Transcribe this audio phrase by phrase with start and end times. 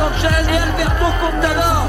[0.00, 1.86] Sanchez et Alberto Contador.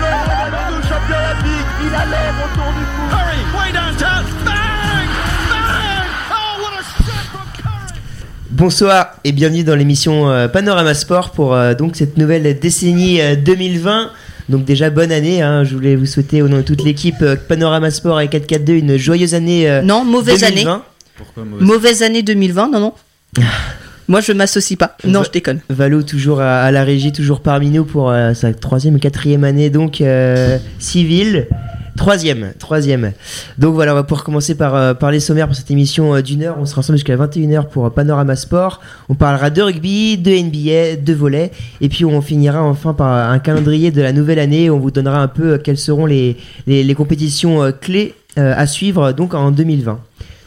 [0.00, 3.04] Le champion olympique, il a l'air autour du cou.
[3.10, 4.24] Curry, way downtown.
[4.44, 5.08] Bang!
[5.50, 6.08] Bang!
[6.32, 8.00] Oh, what a shot from Curry!
[8.50, 13.36] Bonsoir et bienvenue dans l'émission euh, Panorama Sport pour euh, donc cette nouvelle décennie euh,
[13.36, 14.10] 2020.
[14.48, 15.62] Donc déjà bonne année, hein.
[15.62, 18.96] je voulais vous souhaiter au nom de toute l'équipe euh, Panorama Sport et 442 une
[18.96, 20.72] joyeuse année euh, Non, mauvaise 2020.
[20.72, 20.82] année.
[21.16, 22.92] Pourquoi mauvaise Mauvaise année 2020, non, non.
[24.08, 24.96] Moi, je m'associe pas.
[25.04, 25.60] Non, Va- je déconne.
[25.70, 29.44] Valo toujours à, à la régie, toujours parmi nous pour euh, sa troisième et quatrième
[29.44, 31.46] année donc euh, civile.
[31.94, 33.12] Troisième, troisième.
[33.58, 36.22] Donc voilà, on va pouvoir commencer par, euh, par les sommaires pour cette émission euh,
[36.22, 36.56] d'une heure.
[36.58, 38.80] On sera ensemble jusqu'à 21h pour Panorama Sport.
[39.10, 41.52] On parlera de rugby, de NBA, de volley.
[41.82, 44.70] Et puis on finira enfin par un calendrier de la nouvelle année.
[44.70, 49.34] On vous donnera un peu quelles seront les, les, les compétitions clés à suivre donc
[49.34, 50.00] en 2020.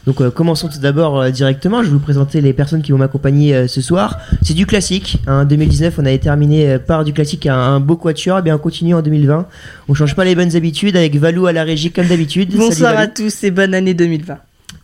[0.06, 1.82] Donc euh, commençons tout d'abord euh, directement.
[1.82, 4.18] Je vais vous présenter les personnes qui vont m'accompagner euh, ce soir.
[4.42, 5.18] C'est du classique.
[5.26, 8.38] En 2019, on avait terminé euh, par du classique un, un beau quatuor.
[8.38, 9.46] Et bien on continue en 2020.
[9.88, 12.54] On change pas les bonnes habitudes avec Valou à la régie comme d'habitude.
[12.56, 14.38] Bonsoir à tous et bonne année 2020.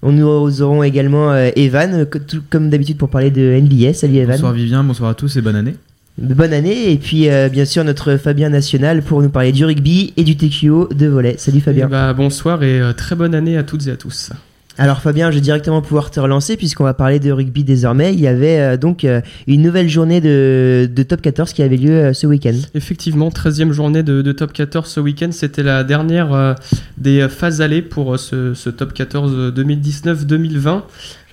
[0.04, 2.06] On nous aurons également euh, Evan,
[2.50, 3.94] comme d'habitude pour parler de NBA.
[3.94, 4.34] Salut Evan.
[4.34, 5.74] Bonsoir Vivien, bonsoir à tous et bonne année.
[6.18, 6.90] Bonne année.
[6.90, 10.36] Et puis euh, bien sûr notre Fabien National pour nous parler du rugby et du
[10.36, 11.36] TQO de volley.
[11.38, 11.86] Salut Fabien.
[11.88, 14.30] Eh bah, bonsoir et euh, très bonne année à toutes et à tous.
[14.78, 18.14] Alors Fabien, je vais directement pouvoir te relancer puisqu'on va parler de rugby désormais.
[18.14, 21.76] Il y avait euh, donc euh, une nouvelle journée de, de top 14 qui avait
[21.76, 22.54] lieu euh, ce week-end.
[22.74, 25.28] Effectivement, 13e journée de, de top 14 ce week-end.
[25.30, 26.56] C'était la dernière
[26.96, 30.82] des phases allées pour ce, ce top 14 euh, 2019-2020.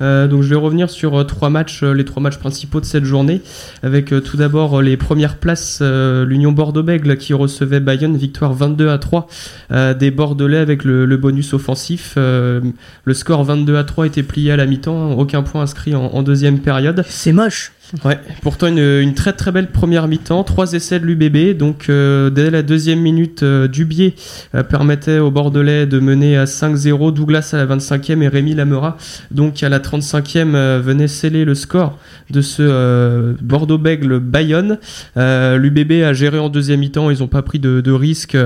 [0.01, 2.85] Euh, donc je vais revenir sur euh, trois matchs, euh, les trois matchs principaux de
[2.85, 3.41] cette journée,
[3.83, 9.27] avec tout d'abord les premières places, l'Union Bordeaux-Bègles qui recevait Bayonne, victoire 22 à 3
[9.71, 12.13] euh, des Bordelais avec le, bonus offensif.
[12.17, 16.21] Le score 22 à 3 était plié à la mi-temps, aucun point inscrit en- en
[16.23, 17.03] deuxième période.
[17.07, 17.71] C'est moche.
[18.05, 22.51] Ouais, pourtant une, très très belle première mi-temps, trois essais de l'UBB, donc euh, dès
[22.51, 24.13] la deuxième minute, euh, Dubier
[24.53, 28.95] euh, permettait aux Bordelais de mener à 5-0, Douglas à la 25e et Rémi Lamera,
[29.31, 31.97] donc à la 35e, euh, venait sceller le score
[32.29, 34.77] de ce Bordeaux-Bègle Bayonne.
[35.17, 38.37] Euh, L'UBB a géré en deuxième mi-temps, ils n'ont pas pris de, de risques,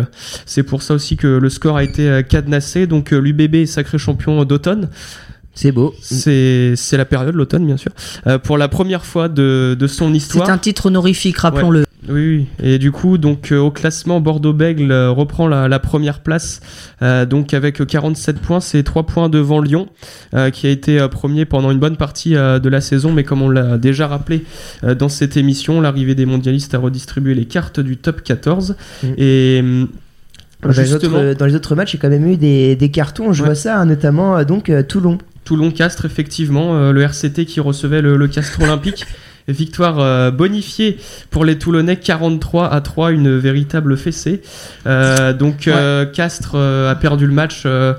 [0.46, 4.46] c'est pour ça aussi que le score a été cadenassé, donc l'UBB est sacré champion
[4.46, 4.88] d'automne.
[5.56, 5.94] C'est beau.
[6.02, 7.92] C'est c'est la période, l'automne bien sûr.
[8.28, 10.50] Euh, pour la première fois de, de son C'est histoire.
[10.50, 11.86] un titre honorifique, rappelons-le.
[12.10, 12.46] Oui, oui.
[12.62, 16.60] Et du coup, donc euh, au classement, Bordeaux-Bègle euh, reprend la, la première place,
[17.02, 19.88] euh, donc avec 47 points, c'est 3 points devant Lyon,
[20.34, 23.24] euh, qui a été euh, premier pendant une bonne partie euh, de la saison, mais
[23.24, 24.44] comme on l'a déjà rappelé
[24.84, 28.76] euh, dans cette émission, l'arrivée des mondialistes a redistribué les cartes du top 14.
[29.04, 29.08] Mm.
[29.18, 29.64] Et
[30.62, 32.90] Dans les, autres, dans les autres matchs, il y a quand même eu des, des
[32.92, 33.32] cartons.
[33.32, 33.50] Je Ouais.
[33.50, 35.20] vois ça, hein, notamment donc Toulon.
[35.44, 39.06] Toulon-Castres, effectivement, euh, le RCT qui recevait le, le Castres Olympique.
[39.50, 40.98] Victoire euh, bonifiée
[41.30, 44.42] pour les Toulonnais, 43 à 3, une véritable fessée.
[44.88, 47.94] Euh, donc euh, Castres a perdu le match euh,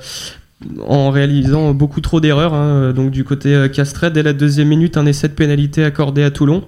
[0.87, 2.55] en réalisant beaucoup trop d'erreurs.
[2.55, 2.95] hein.
[2.95, 6.65] donc du côté castrais, dès la deuxième minute, un essai de pénalité accordé à Toulon.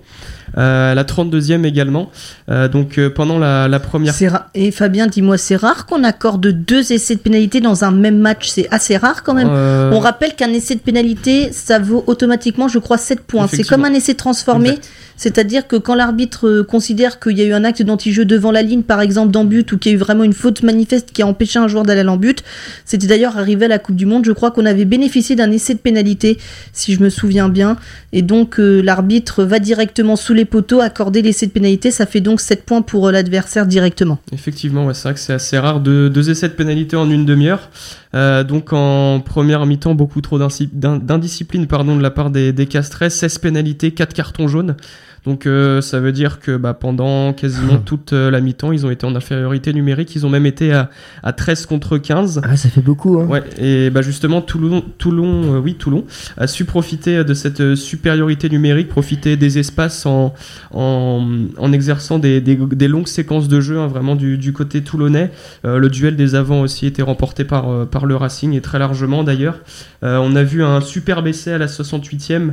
[0.58, 2.10] Euh, la 32e également.
[2.50, 4.14] Euh, donc euh, pendant la, la première
[4.54, 8.48] Et Fabien, dis-moi, c'est rare qu'on accorde deux essais de pénalité dans un même match?
[8.48, 9.48] C'est assez rare quand même.
[9.50, 13.46] Euh, On rappelle qu'un essai de pénalité, ça vaut automatiquement, je crois, 7 points.
[13.48, 14.70] C'est comme un essai transformé.
[14.70, 14.88] Exact.
[15.16, 18.62] C'est-à-dire que quand l'arbitre euh, considère qu'il y a eu un acte d'anti-jeu devant la
[18.62, 21.26] ligne, par exemple, d'embut, ou qu'il y a eu vraiment une faute manifeste qui a
[21.26, 22.42] empêché un joueur d'aller à l'embut,
[22.84, 24.24] c'était d'ailleurs arrivé à la Coupe du Monde.
[24.24, 26.38] Je crois qu'on avait bénéficié d'un essai de pénalité,
[26.72, 27.76] si je me souviens bien.
[28.12, 31.90] Et donc, euh, l'arbitre va directement sous les poteaux accorder l'essai de pénalité.
[31.90, 34.18] Ça fait donc 7 points pour euh, l'adversaire directement.
[34.32, 35.80] Effectivement, c'est vrai que c'est assez rare.
[35.80, 37.70] Deux, deux essais de pénalité en une demi-heure.
[38.16, 43.10] Euh, donc en première mi-temps, beaucoup trop d'indiscipline pardon, de la part des, des Castres.
[43.10, 44.76] 16 pénalités, 4 cartons jaunes.
[45.26, 48.90] Donc euh, ça veut dire que bah, pendant quasiment toute euh, la mi-temps, ils ont
[48.90, 50.14] été en infériorité numérique.
[50.14, 50.88] Ils ont même été à,
[51.22, 52.40] à 13 contre 15.
[52.44, 53.18] Ah, ça fait beaucoup.
[53.20, 53.26] Hein.
[53.26, 56.04] Ouais, et bah justement Toulon, Toulon, euh, oui Toulon
[56.36, 60.32] a su profiter de cette supériorité numérique, profiter des espaces en
[60.72, 61.26] en,
[61.58, 65.30] en exerçant des, des, des longues séquences de jeu, hein, vraiment du, du côté toulonnais.
[65.64, 69.24] Euh, le duel des avants aussi était remporté par par le Racing et très largement
[69.24, 69.58] d'ailleurs.
[70.02, 72.52] Euh, on a vu un superbe essai à la 68e.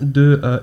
[0.00, 0.58] De euh,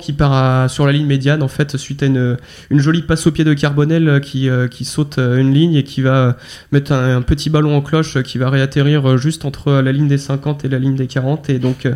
[0.00, 2.36] qui part sur la ligne médiane en fait suite à une,
[2.70, 5.84] jolie passe au pied de Carbonel euh, qui, euh, qui saute euh, une ligne et
[5.84, 6.36] qui va
[6.70, 10.64] mettre un, petit ballon en cloche qui va réatterrir juste entre la ligne des 50
[10.64, 11.88] et la ligne des 40 et donc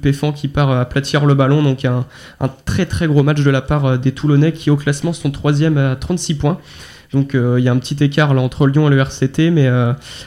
[0.00, 1.62] Péfan qui part aplatir le ballon.
[1.62, 2.06] Donc un,
[2.40, 5.76] un très très gros match de la part des Toulonnais qui au classement sont troisième
[5.76, 6.58] à 36 points
[7.12, 9.68] Donc il y a un petit écart là entre Lyon et le RCT, mais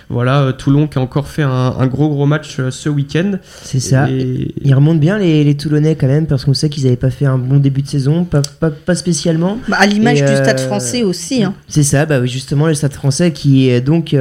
[0.09, 3.33] voilà, Toulon qui a encore fait un, un gros gros match ce week-end.
[3.61, 4.09] C'est ça.
[4.09, 4.53] Et...
[4.61, 7.25] Ils remontent bien les, les, Toulonnais quand même, parce qu'on sait qu'ils n'avaient pas fait
[7.25, 9.57] un bon début de saison, pas, pas, pas spécialement.
[9.67, 11.43] Bah, à l'image du Stade français aussi.
[11.43, 11.53] Hein.
[11.67, 14.15] C'est ça, bah, justement, le Stade français qui est donc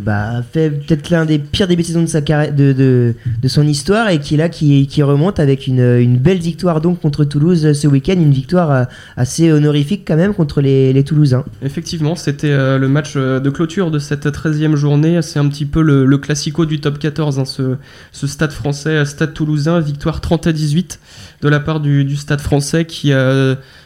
[0.00, 3.66] bah, fait peut-être l'un des pires débuts de saison de, sa de, de, de, son
[3.66, 7.24] histoire et qui est là, qui, qui remonte avec une, une, belle victoire donc contre
[7.24, 8.84] Toulouse ce week-end, une victoire euh,
[9.16, 11.44] assez honorifique quand même contre les, les Toulousains.
[11.62, 15.66] Effectivement, c'était euh, le match euh, de clôture de cette 13e journée, c'est un petit
[15.66, 17.76] peu le, le, classico du top 14, hein, ce,
[18.12, 21.00] ce, stade français, stade toulousain, victoire 30 à 18
[21.42, 23.12] de la part du, stade français qui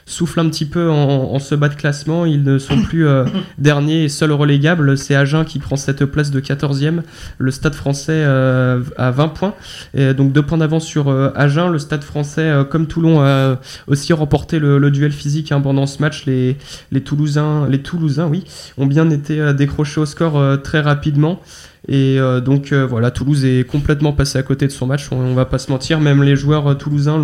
[0.07, 3.07] souffle un petit peu en, en ce bas de classement, ils ne sont plus
[3.59, 7.03] derniers et seuls relégables, c'est Agen qui prend cette place de 14e.
[7.39, 9.55] Le Stade français euh, a 20 points.
[9.95, 11.71] Et donc deux points d'avance sur euh, Agen.
[11.71, 16.01] Le Stade français, euh, comme Toulon, a aussi remporté le, duel physique hein, pendant ce
[16.01, 16.27] match.
[16.27, 16.57] Les,
[16.93, 18.45] les Toulousains, les Toulousains, oui,
[18.79, 21.41] ont bien été décrochés au score très rapidement.
[21.87, 25.35] Et euh, donc euh, voilà, Toulouse est complètement passé à côté de son match, on,
[25.35, 27.23] va pas se mentir, même les joueurs euh, toulousains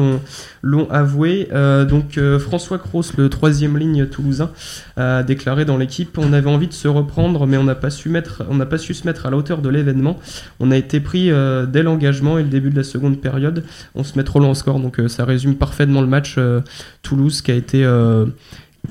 [0.62, 1.49] l'ont avoué.
[1.89, 4.51] donc François Cros, le troisième ligne toulousain,
[4.97, 8.12] a déclaré dans l'équipe on avait envie de se reprendre, mais on n'a pas su
[8.51, 10.19] on pas su se mettre à la hauteur de l'événement.
[10.59, 11.31] On a été pris
[11.69, 13.65] dès l'engagement et le début de la seconde période.
[13.95, 16.39] On se met trop loin au score, donc ça résume parfaitement le match.
[17.03, 17.87] Toulouse qui a été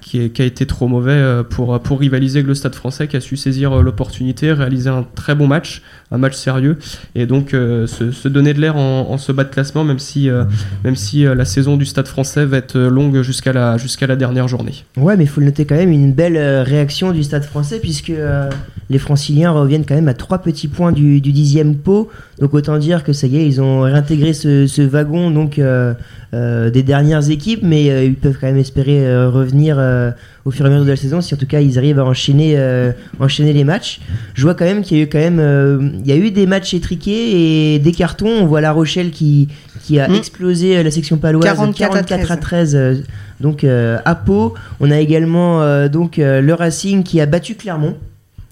[0.02, 3.22] qui, a été trop mauvais euh, pour, pour rivaliser avec le Stade français qui a
[3.22, 5.82] su saisir euh, l'opportunité, réaliser un très bon match,
[6.12, 6.78] un match sérieux
[7.16, 10.30] et donc euh, se, donner de l'air en, ce bas de classement même si,
[10.84, 14.48] même si la saison du Stade français va être longue jusqu'à la, jusqu'à la dernière
[14.48, 14.86] journée.
[14.98, 18.12] Ouais mais il faut le noter quand même une belle réaction du Stade français puisque
[18.90, 22.10] les franciliens reviennent quand même à trois petits points du, du dixième pot
[22.40, 25.60] donc autant dire que ça y est ils ont réintégré ce, ce wagon donc
[26.32, 29.80] euh, des dernières équipes, mais euh, ils peuvent quand même espérer euh, revenir
[30.46, 32.06] au fur et à mesure de la saison si en tout cas ils arrivent à
[32.06, 32.56] enchaîner,
[33.20, 34.00] enchaîner les matchs.
[34.36, 36.46] Je vois quand même qu'il y a eu quand même il y a eu des
[36.46, 38.30] matchs étriqués et des cartons.
[38.30, 39.48] On voit La Rochelle qui,
[39.84, 40.16] qui a mmh.
[40.16, 43.04] explosé la section paloise 44, à 13.
[43.40, 44.54] donc à Pau.
[44.80, 47.96] On a également donc le Racing qui a battu Clermont.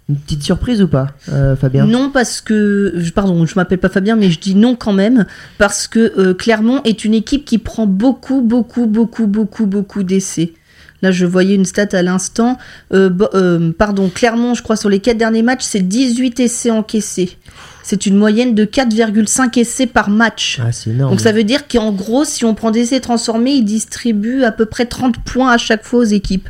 [0.10, 1.86] Une petite surprise ou pas, euh, Fabien?
[1.86, 2.94] Non, parce que.
[3.14, 5.26] Pardon, je m'appelle pas Fabien, mais je dis non quand même.
[5.58, 10.54] Parce que euh, Clermont est une équipe qui prend beaucoup, beaucoup, beaucoup, beaucoup, beaucoup d'essais.
[11.02, 12.58] Là, je voyais une stat à l'instant.
[12.94, 17.38] Euh, pardon, Clermont, je crois, sur les 4 derniers matchs, c'est 18 essais encaissés.
[17.84, 20.60] C'est une moyenne de 4,5 essais par match.
[20.62, 21.12] Ah, c'est énorme.
[21.12, 24.52] Donc ça veut dire qu'en gros, si on prend des essais transformés, ils distribuent à
[24.52, 26.50] peu près 30 points à chaque fois aux équipes.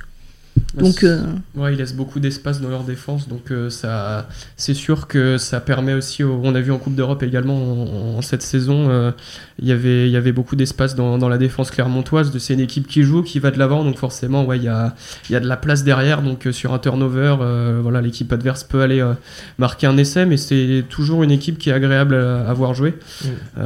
[0.75, 1.23] Donc, euh,
[1.55, 5.59] ouais, il laisse beaucoup d'espace dans leur défense, donc euh, ça, c'est sûr que ça
[5.59, 6.23] permet aussi.
[6.23, 9.11] on a vu en Coupe d'Europe également en, cette saison, euh,
[9.59, 12.35] il y avait, il y avait beaucoup d'espace dans, dans, la défense clermontoise.
[12.37, 14.95] C'est une équipe qui joue, qui va de l'avant, donc forcément, ouais, il y a,
[15.29, 16.21] il y a de la place derrière.
[16.21, 17.37] Donc sur un turnover,
[17.81, 19.03] voilà, l'équipe adverse peut aller
[19.57, 22.95] marquer un essai, mais c'est toujours une équipe qui est agréable à, voir jouer.
[23.23, 23.57] Mm.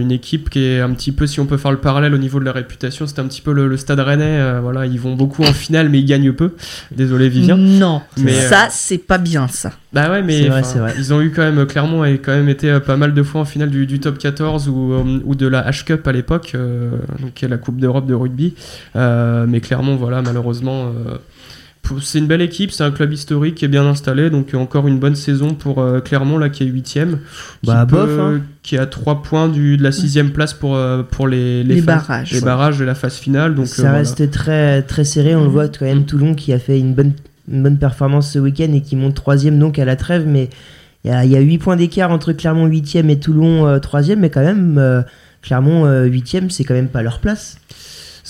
[0.00, 2.38] une équipe qui est un petit peu, si on peut faire le parallèle au niveau
[2.38, 4.60] de la réputation, c'est un petit peu le, le Stade Rennais.
[4.60, 6.54] voilà, ils vont beaucoup en finale, mais ils gagnent peu.
[6.90, 7.56] Désolé Vivien.
[7.56, 9.72] Non, mais ça euh, c'est pas bien ça.
[9.92, 10.48] Bah ouais, mais
[10.96, 13.42] ils ont eu quand même Clermont a quand même été euh, pas mal de fois
[13.42, 16.56] en finale du, top 14 ou, euh, ou de la H Cup à l'époque,
[17.20, 18.54] donc qui est la Coupe d'Europe de rugby.
[18.94, 20.92] mais Clermont, voilà, malheureusement
[22.00, 24.98] c'est une belle équipe, c'est un club historique qui est bien installé, donc encore une
[24.98, 27.18] bonne saison pour Clermont là qui est huitième,
[27.64, 28.42] bah, qui, hein.
[28.62, 30.78] qui a 3 points du, de la sixième place pour,
[31.10, 33.54] pour les, les, barrages, les barrages et la phase finale.
[33.54, 36.78] Donc ça reste très très serré, on le voit quand même Toulon qui a fait
[36.78, 37.12] une bonne
[37.50, 40.48] une bonne performance ce week-end et qui monte troisième donc à la trêve, mais
[41.04, 44.30] il y a, y a 8 points d'écart entre Clermont huitième et Toulon troisième, mais
[44.30, 45.04] quand même
[45.42, 47.58] Clermont huitième c'est quand même pas leur place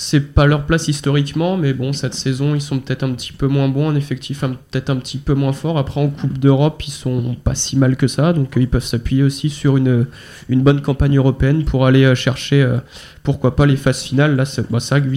[0.02, 3.49] c'est pas leur place historiquement, mais bon, cette saison, ils sont peut-être un petit peu
[3.49, 5.76] moins bons en effectif, peut-être un petit peu moins forts.
[5.76, 8.83] Après, en Coupe d'Europe, ils sont pas si mal que ça, donc euh, ils peuvent
[8.83, 10.07] s'appuyer aussi sur une,
[10.49, 12.78] une bonne campagne européenne pour aller euh, chercher, euh,
[13.23, 14.37] pourquoi pas, les phases finales.
[14.37, 15.09] Là, c'est vrai que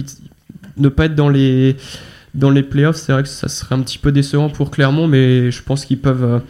[0.76, 1.78] ne pas être dans les,
[2.34, 5.50] dans les playoffs, c'est vrai que ça serait un petit peu décevant pour Clermont, mais
[5.50, 6.42] je pense qu'ils peuvent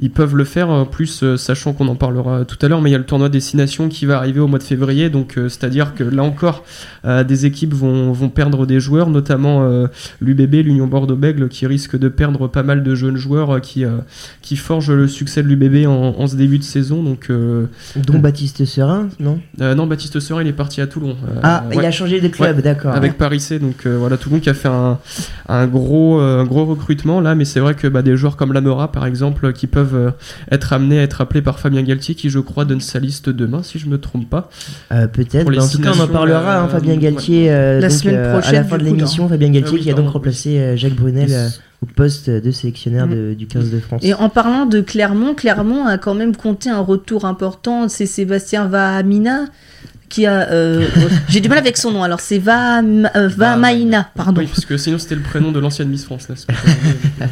[0.00, 0.70] ils peuvent le faire.
[0.70, 3.04] En plus, euh, sachant qu'on en parlera tout à l'heure, mais il y a le
[3.04, 5.10] tournoi Destination qui va arriver au mois de février.
[5.10, 6.64] Donc, euh, c'est-à-dire que là encore,
[7.04, 9.66] euh, des équipes vont, vont, perdre des joueurs, notamment
[10.20, 13.84] l'UBB, l'Union Bordeaux-Bègle, qui risque de perdre pas mal de jeunes joueurs qui,
[14.42, 17.02] qui forgent le succès de l'UBB en, ce début de saison.
[17.02, 17.30] Donc,
[17.96, 19.40] Dont Baptiste Serin, non?
[19.58, 21.16] Non, Baptiste Serin, il est parti à Toulon.
[21.42, 22.94] ah, il a changé de club, d'accord.
[22.94, 23.58] Avec Paris C.
[23.58, 24.98] Donc, voilà, Toulon qui a fait un,
[25.48, 29.06] un gros, gros recrutement là, mais c'est vrai que bah, des joueurs comme Lamora, par
[29.06, 30.10] exemple, qui peuvent euh,
[30.50, 33.62] être amenés à être appelés par Fabien Galtier, qui je crois donne sa liste demain,
[33.62, 34.50] si je me trompe pas.
[34.92, 35.50] Euh, Peut-être.
[35.50, 36.58] Bah, en tout cas, on en parlera.
[36.60, 36.98] euh, hein, Fabien ouais.
[36.98, 39.74] Galtier, euh, La donc, semaine euh, à la prochaine, fin de l'émission, Fabien Galtier Ah
[39.76, 41.60] oui, qui a donc remplacé euh, Jacques Brunel euh, Yes.
[41.82, 44.02] au poste de sélectionneur de- du 15 de France.
[44.04, 47.88] Et en parlant de Clermont, Clermont a quand même compté un retour important.
[47.88, 49.44] C'est Sébastien Vahamina
[50.08, 50.50] qui a.
[50.50, 50.86] euh,
[51.28, 52.02] J'ai du mal avec son nom.
[52.02, 53.28] Alors c'est Vaham- euh,
[54.16, 54.40] pardon.
[54.40, 56.54] Oui, parce que sinon c'était le prénom de l'ancienne Miss France, n'est-ce pas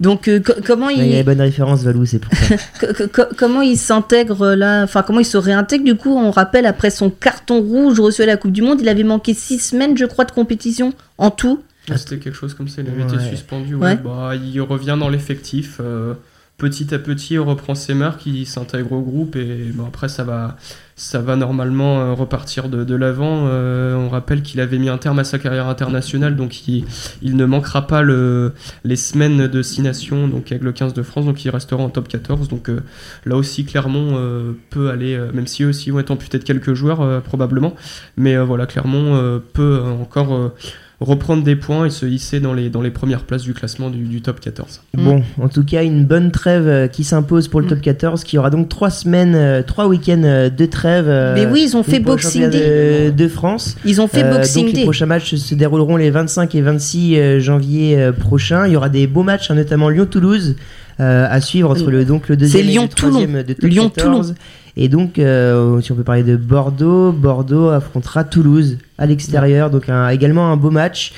[0.00, 2.54] Donc euh, co- comment Il y a il les bonnes références, Valou, c'est pour ça.
[2.80, 5.84] co- co- comment il s'intègre là Enfin comment il se réintègre?
[5.84, 8.88] Du coup On rappelle après son carton rouge reçu à la Coupe du Monde, il
[8.88, 11.62] avait manqué six semaines, je crois, de compétition en tout.
[11.96, 13.14] C'était quelque chose comme ça, il avait Ouais.
[13.14, 13.74] été suspendu.
[13.74, 13.86] Ouais.
[13.88, 13.96] Ouais.
[13.96, 15.78] Bah, il revient dans l'effectif.
[15.80, 16.14] euh,
[16.58, 20.22] petit à petit, il reprend ses marques, il s'intègre au groupe et bon, après, ça
[20.24, 20.56] va,
[20.98, 23.44] ça va normalement euh, repartir de, de l'avant.
[23.46, 26.84] Euh, on rappelle qu'il avait mis un terme à sa carrière internationale, donc il,
[27.22, 28.52] il ne manquera pas le,
[28.82, 31.88] les semaines de 6 nations donc avec le 15 de France, donc il restera en
[31.88, 32.48] top 14.
[32.48, 32.80] Donc euh,
[33.24, 36.44] là aussi, Clermont euh, peut aller, euh, même si eux aussi vont être amputés de
[36.44, 37.74] quelques joueurs euh, probablement,
[38.16, 40.52] mais voilà, Clermont peut encore.
[41.00, 43.98] Reprendre des points et se hisser dans les, dans les premières places du classement du,
[44.04, 44.82] du top 14.
[44.94, 47.70] Bon, en tout cas, une bonne trêve euh, qui s'impose pour le Mm.
[47.70, 51.06] top 14, qui aura donc trois semaines, euh, trois week-ends euh, de trêve.
[51.34, 53.10] Mais oui, ils ont fait Boxing Day.
[53.12, 53.76] de, de France.
[53.84, 54.84] Ils ont fait Euh, Boxing donc les Day.
[54.84, 58.66] prochains matchs se dérouleront les 25 et 26 euh, janvier prochains.
[58.66, 60.56] Il y aura des beaux matchs, hein, notamment Lyon-Toulouse
[61.00, 64.10] euh, à suivre entre le donc le deuxième et le troisième de top Lyon-Toulon.
[64.12, 64.34] 14.
[64.76, 69.70] Et donc, euh, si on peut parler de Bordeaux, Bordeaux affrontera Toulouse à l'extérieur.
[69.70, 71.12] Donc un- également un beau match.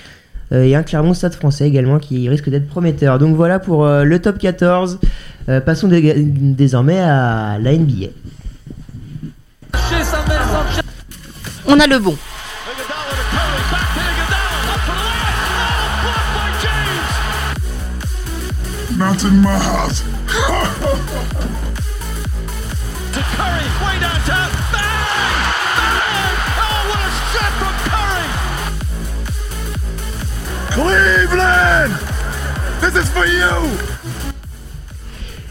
[0.52, 3.18] Euh, et un Clermont Stade français également qui risque d'être prometteur.
[3.20, 4.98] Donc voilà pour euh, le top 14.
[5.48, 8.08] Euh, passons dé- désormais à la NBA.
[11.66, 12.16] On a le bon.
[19.00, 20.02] My house.
[23.12, 24.50] To Curry, way downtown.
[24.72, 25.40] Bang!
[25.78, 26.36] Bang!
[26.60, 28.28] Oh, what a shot from Curry!
[30.76, 31.92] Cleveland!
[32.82, 33.56] This is for you!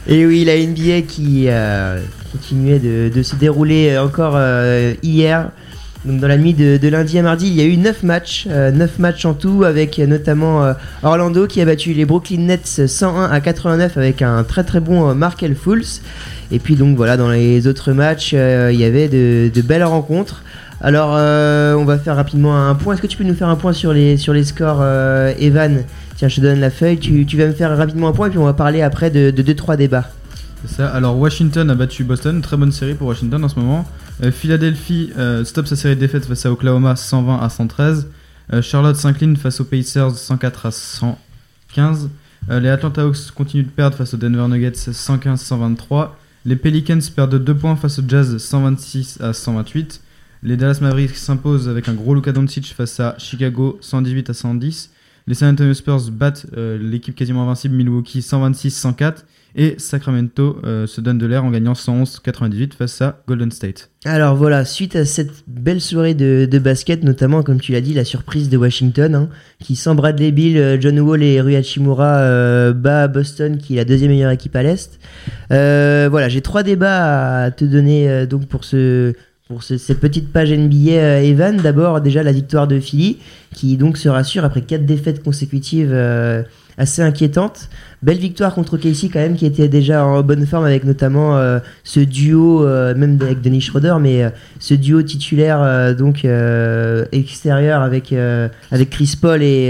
[0.08, 2.02] Et oui, la NBA qui euh,
[2.32, 5.50] continuait de, de se dérouler encore euh, hier.
[6.06, 9.00] Donc dans la nuit de, lundi à mardi, il y a eu 9 matchs, 9
[9.00, 13.42] matchs en tout, avec notamment euh, Orlando qui a battu les Brooklyn Nets 101 à
[13.42, 16.02] 89 avec un très très bon euh, Markel Fultz.
[16.52, 20.44] Et puis donc voilà, dans les autres matchs, euh, il y avait de, belles rencontres.
[20.82, 22.94] Alors euh, on va faire rapidement un point.
[22.94, 25.84] Est-ce que tu peux nous faire un point sur les, sur les scores, euh, Evan?
[26.16, 28.30] Tiens, je te donne la feuille, tu, tu vas me faire rapidement un point et
[28.30, 30.10] puis on va parler après de 2-3 débats.
[30.66, 30.88] C'est ça.
[30.90, 33.86] Alors Washington a battu Boston, très bonne série pour Washington en ce moment.
[34.22, 38.10] Euh, Philadelphie euh, stoppe sa série de défaites face à Oklahoma 120 à 113.
[38.52, 42.10] Euh, Charlotte s'incline face aux Pacers 104 à 115.
[42.50, 46.10] Euh, les Atlanta Hawks continuent de perdre face aux Denver Nuggets 115-123.
[46.46, 50.02] Les Pelicans perdent 2 points face aux Jazz 126 à 128.
[50.44, 54.92] Les Dallas Mavericks s'imposent avec un gros Luka Doncic face à Chicago 118 à 110.
[55.28, 59.26] Les San Antonio Spurs battent l'équipe quasiment invincible Milwaukee 126-104.
[59.56, 63.90] Et Sacramento euh, se donne de l'air en gagnant 111-98 face à Golden State.
[64.06, 68.06] Alors voilà, suite à cette belle soirée de, basket, notamment comme tu l'as dit, la
[68.06, 69.30] surprise de Washington, hein,
[69.60, 73.78] qui sans Bradley Bill, euh, John Wall et Rui Hachimura euh, bat Boston, qui est
[73.78, 75.00] la deuxième meilleure équipe à l'est.
[75.50, 79.14] Voilà, j'ai trois débats à te donner donc pour ce
[79.48, 81.58] pour ce- cette petite page NBA Evan.
[81.58, 83.18] D'abord déjà la victoire de Philly,
[83.56, 85.92] qui donc se rassure après quatre défaites consécutives
[86.80, 87.70] assez inquiétantes.
[88.02, 91.60] Belle victoire contre Casey quand même, qui était déjà en bonne forme avec notamment euh,
[91.84, 96.26] ce duo, euh, même avec Denis Schroeder, mais euh, ce duo titulaire donc
[97.12, 98.16] extérieur avec
[98.72, 99.68] avec Chris Paul et,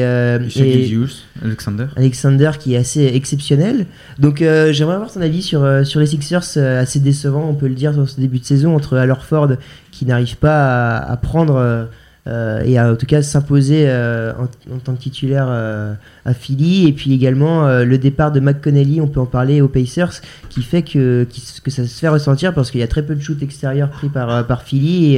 [0.55, 1.07] Et et
[1.43, 1.85] Alexander.
[1.95, 3.87] Alexander qui est assez exceptionnel.
[4.19, 7.93] Donc j'aimerais avoir ton avis sur sur les Sixers assez décevant, on peut le dire
[7.93, 9.53] dans ce début de saison entre Al Horford
[9.91, 11.87] qui n'arrive pas à, à prendre
[12.29, 14.33] euh, et à en tout cas s'imposer euh,
[14.71, 15.93] en, tant que titulaire euh,
[16.25, 20.21] à Philly et puis également le départ de McConnelly, on peut en parler aux Pacers
[20.49, 21.27] qui fait que
[21.63, 24.09] que ça se fait ressentir parce qu'il y a très peu de shoots extérieurs pris
[24.09, 25.17] par par Philly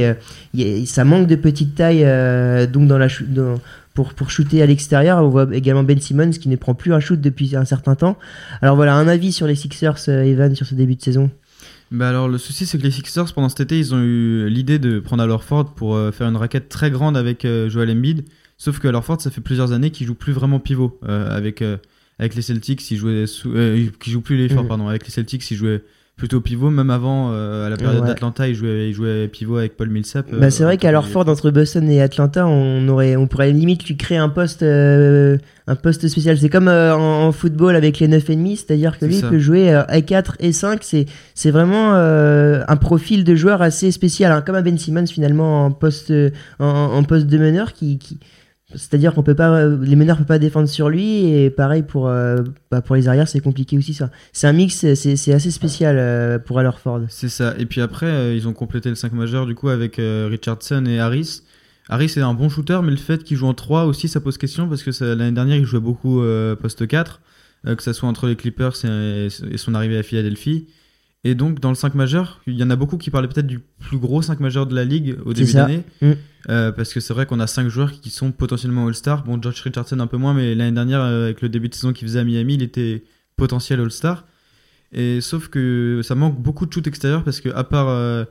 [0.56, 2.06] et ça manque de petite taille
[2.68, 3.08] donc dans la
[3.94, 5.22] pour, pour shooter à l'extérieur.
[5.22, 8.16] On voit également Ben Simmons qui ne prend plus un shoot depuis un certain temps.
[8.62, 11.30] Alors voilà, un avis sur les Sixers, Evan, sur ce début de saison.
[11.92, 14.78] Bah alors le souci c'est que les Sixers pendant cet été ils ont eu l'idée
[14.78, 18.24] de prendre Al Horford pour euh, faire une raquette très grande avec euh, Joel Embiid.
[18.56, 21.62] Sauf que Al Horford ça fait plusieurs années qu'il joue plus vraiment pivot euh, avec
[22.18, 23.52] avec les Celtics il jouait sous,
[24.00, 24.68] qui joue plus les forts Mhm.
[24.68, 25.82] pardon avec les Celtics il jouait
[26.16, 26.70] plutôt pivot.
[26.70, 28.06] Même avant, euh, à la période Ouais.
[28.08, 30.32] d'Atlanta, il jouait, il jouait pivot avec Paul Millsap.
[30.32, 33.84] Bah, c'est vrai qu'à leur fort entre Boston et Atlanta, on aurait, on pourrait limite
[33.86, 36.38] lui créer un poste, euh, un poste spécial.
[36.38, 39.38] C'est comme euh, en, en football avec les 9 ennemis, c'est-à-dire que lui il peut
[39.38, 40.80] jouer euh, à 4 et 5.
[41.34, 45.64] C'est, vraiment euh, un profil de joueur assez spécial, hein, comme un Ben Simmons finalement
[45.66, 46.12] en poste,
[46.60, 48.18] en, en poste de meneur qui, qui
[48.74, 52.08] c'est-à-dire qu'on peut pas, euh, les meneurs peuvent pas défendre sur lui et pareil pour,
[52.08, 52.38] euh,
[52.70, 54.10] bah, pour les arrières c'est compliqué aussi ça.
[54.32, 57.00] C'est un mix, c'est, assez spécial euh, pour Ford.
[57.08, 57.54] C'est ça.
[57.58, 60.98] Et puis après, euh, ils ont complété le 5 majeur du coup avec Richardson et
[60.98, 61.42] Harris.
[61.88, 64.38] Harris est un bon shooter, mais le fait qu'il joue en 3 aussi, ça pose
[64.38, 66.22] question parce que l'année dernière, il jouait beaucoup
[66.60, 67.20] poste 4,
[67.66, 70.66] euh, que ça soit entre les Clippers et, et son arrivée à Philadelphie.
[71.24, 73.60] Et donc, dans le 5 majeur, il y en a beaucoup qui parlaient peut-être du
[73.60, 75.82] plus gros 5 majeur de la ligue au début d'année.
[76.00, 76.12] Mm.
[76.50, 79.22] Euh, parce que c'est vrai qu'on a 5 joueurs qui sont potentiellement All-Star.
[79.22, 81.92] Bon, George Richardson un peu moins, mais l'année dernière, euh, avec le début de saison
[81.92, 83.04] qu'il faisait à Miami, il était
[83.36, 84.24] potentiel All-Star.
[84.92, 87.88] Et sauf que ça manque beaucoup de shoot extérieur parce que, à part.
[87.88, 88.24] euh,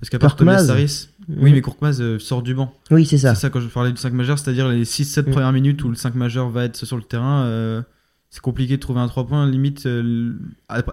[0.00, 0.36] parce qu'à part.
[0.36, 2.74] Tobias Harris, oui, mais Korkmaz euh, sort du banc.
[2.90, 3.34] Oui, c'est ça.
[3.34, 5.32] C'est ça quand je parlais du 5 majeur, c'est-à-dire les 6-7 Mm.
[5.32, 7.82] premières minutes où le 5 majeur va être sur le terrain.
[8.30, 9.46] C'est compliqué de trouver un 3 points.
[9.48, 10.32] Limite, euh,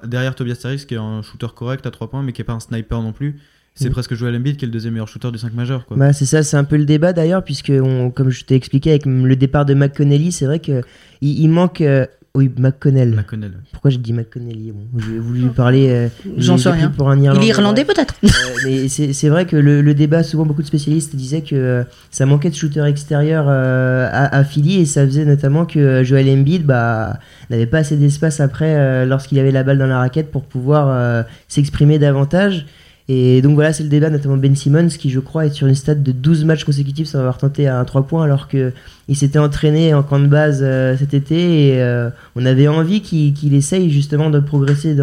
[0.06, 2.54] derrière Tobias Harris, qui est un shooter correct à 3 points, mais qui est pas
[2.54, 3.40] un sniper non plus.
[3.76, 3.94] C'est Mm.
[3.94, 5.86] presque Joel Embiid qui est le deuxième meilleur shooter du 5 majeur.
[5.88, 5.98] Quoi.
[5.98, 8.92] Bah, c'est ça, c'est un peu le débat d'ailleurs, puisque on- comme je t'ai expliqué
[8.92, 10.82] avec le départ de McConnelly, c'est vrai que
[11.22, 11.82] il, il manque.
[11.82, 13.12] euh, oui, McConnell.
[13.16, 13.52] McConnell.
[13.72, 15.90] Pourquoi j'ai dit McConnelly bon, J'ai voulu lui parler.
[15.92, 16.90] euh, J'en sais rien.
[16.90, 18.30] Pour un Il Irlandais, est irlandais peut-être Euh,
[18.66, 22.26] mais c'est vrai que le, le débat, souvent beaucoup de spécialistes disaient que euh, ça
[22.26, 26.66] manquait de shooter extérieur euh, à, à Philly et ça faisait notamment que Joel Embiid
[26.66, 27.20] bah,
[27.52, 30.88] n'avait pas assez d'espace après euh, lorsqu'il avait la balle dans la raquette pour pouvoir
[30.90, 32.66] euh, s'exprimer davantage.
[33.10, 35.76] Et donc voilà, c'est le débat, notamment Ben Simmons qui, je crois, est sur une
[35.76, 38.72] stade de 12 matchs consécutifs sans avoir tenté un 3 points alors que
[39.10, 43.02] il s'était entraîné en camp de base euh, cet été et euh, on avait envie
[43.02, 44.96] qu'il qu'il essaye justement de progresser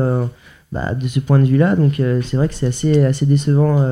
[0.72, 1.76] bah, de ce point de vue-là.
[1.76, 3.82] Donc euh, c'est vrai que c'est assez, assez décevant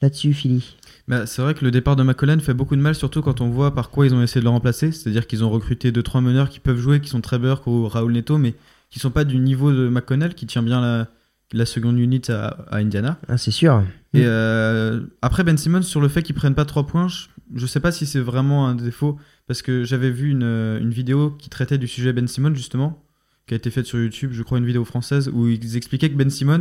[0.00, 0.76] là-dessus, Philly.
[1.08, 3.48] Bah, c'est vrai que le départ de McCollum fait beaucoup de mal, surtout quand on
[3.48, 4.92] voit par quoi ils ont essayé de le remplacer.
[4.92, 8.38] C'est-à-dire qu'ils ont recruté 2-3 meneurs qui peuvent jouer, qui sont Burke ou Raoul Neto,
[8.38, 8.54] mais
[8.90, 11.08] qui sont pas du niveau de McConnell, qui tient bien la,
[11.52, 13.18] la seconde unit à, à Indiana.
[13.28, 13.82] Ah, c'est sûr.
[14.14, 17.66] Et euh, après Ben Simmons, sur le fait qu'ils prennent pas 3 points, je, je
[17.66, 21.48] sais pas si c'est vraiment un défaut, parce que j'avais vu une, une vidéo qui
[21.48, 23.02] traitait du sujet Ben Simmons, justement,
[23.46, 26.16] qui a été faite sur YouTube, je crois une vidéo française, où ils expliquaient que
[26.16, 26.60] Ben Simmons,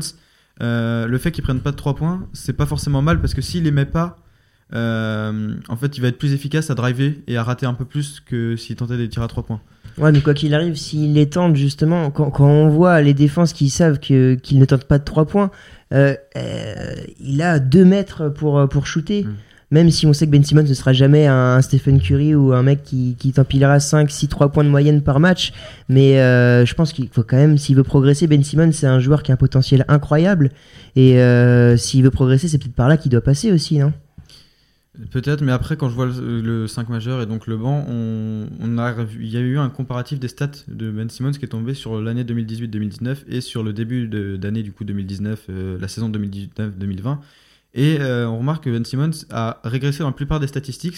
[0.61, 3.41] euh, le fait qu'il prenne pas de 3 points, c'est pas forcément mal, parce que
[3.41, 4.17] s'il les met pas,
[4.73, 7.85] euh, en fait, il va être plus efficace à driver et à rater un peu
[7.85, 9.61] plus que s'il tentait des tirs à 3 points.
[9.97, 13.51] Ouais, mais quoi qu'il arrive, s'il les tente, justement, quand, quand on voit les défenses
[13.53, 15.49] qui savent que- qu'ils ne tentent pas de 3 points,
[15.93, 19.23] euh, euh, il a 2 mètres pour, pour shooter.
[19.23, 19.35] Mm.
[19.71, 22.63] Même si on sait que Ben Simmons ne sera jamais un Stephen Curry ou un
[22.63, 25.51] mec qui, qui t'empilera 5, 6, 3 points de moyenne par match.
[25.89, 29.21] Mais je pense qu'il faut quand même, s'il veut progresser, Ben Simmons, c'est un joueur
[29.21, 30.49] qui a un potentiel incroyable.
[30.95, 31.19] Et
[31.77, 33.93] s'il veut progresser, c'est peut-être par là qu'il doit passer aussi, non?
[35.11, 38.77] Peut-être, mais après, quand je vois le, le 5 majeur et donc le banc, on,
[38.77, 41.73] a, il y a eu un comparatif des stats de Ben Simmons qui est tombé
[41.73, 44.07] sur l'année 2018-2019 et sur le début
[44.37, 47.17] d'année du coup 2019, euh, la saison 2019-2020.
[47.75, 50.97] Et euh, on remarque que Ben Simmons a régressé dans la plupart des statistiques,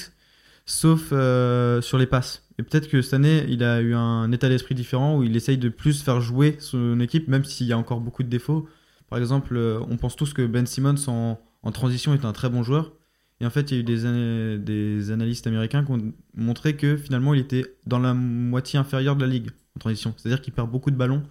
[0.66, 2.44] sauf euh, sur les passes.
[2.58, 5.60] Et peut-être que cette année, il a eu un état d'esprit différent où il essaye
[5.60, 8.68] de plus faire jouer son équipe, même s'il y a encore beaucoup de défauts.
[9.10, 9.58] Par exemple,
[9.90, 12.94] on pense tous que Ben Simmons en, en transition est un très bon joueur.
[13.42, 16.78] Et en fait, il y a eu des, ana- des analystes américains qui ont montré
[16.78, 20.14] que finalement, il était dans la moitié inférieure de la ligue en transition.
[20.18, 21.24] C'est-à-dire qu'il perd beaucoup de ballons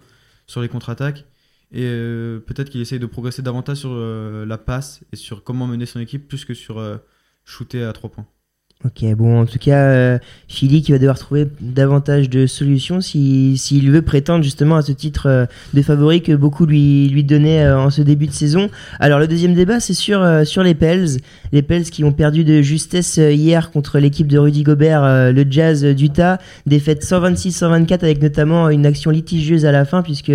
[0.47, 1.25] sur les contre-attaques.
[1.71, 5.67] Et euh, peut-être qu'il essaye de progresser davantage sur euh, la passe et sur comment
[5.67, 6.97] mener son équipe plus que sur euh,
[7.45, 8.27] shooter à 3 points.
[8.83, 10.17] Ok, bon, en tout cas, euh,
[10.47, 14.91] Philly qui va devoir trouver davantage de solutions si- s'il veut prétendre justement à ce
[14.91, 18.71] titre euh, de favori que beaucoup lui, lui donnaient euh, en ce début de saison.
[18.99, 21.17] Alors, le deuxième débat, c'est sur, euh, sur les Pels.
[21.51, 25.83] Les Pels qui ont perdu de justesse hier contre l'équipe de Rudy Gobert, le Jazz
[25.85, 26.39] d'Utah.
[26.65, 30.31] Défaite 126-124 avec notamment une action litigieuse à la fin puisque...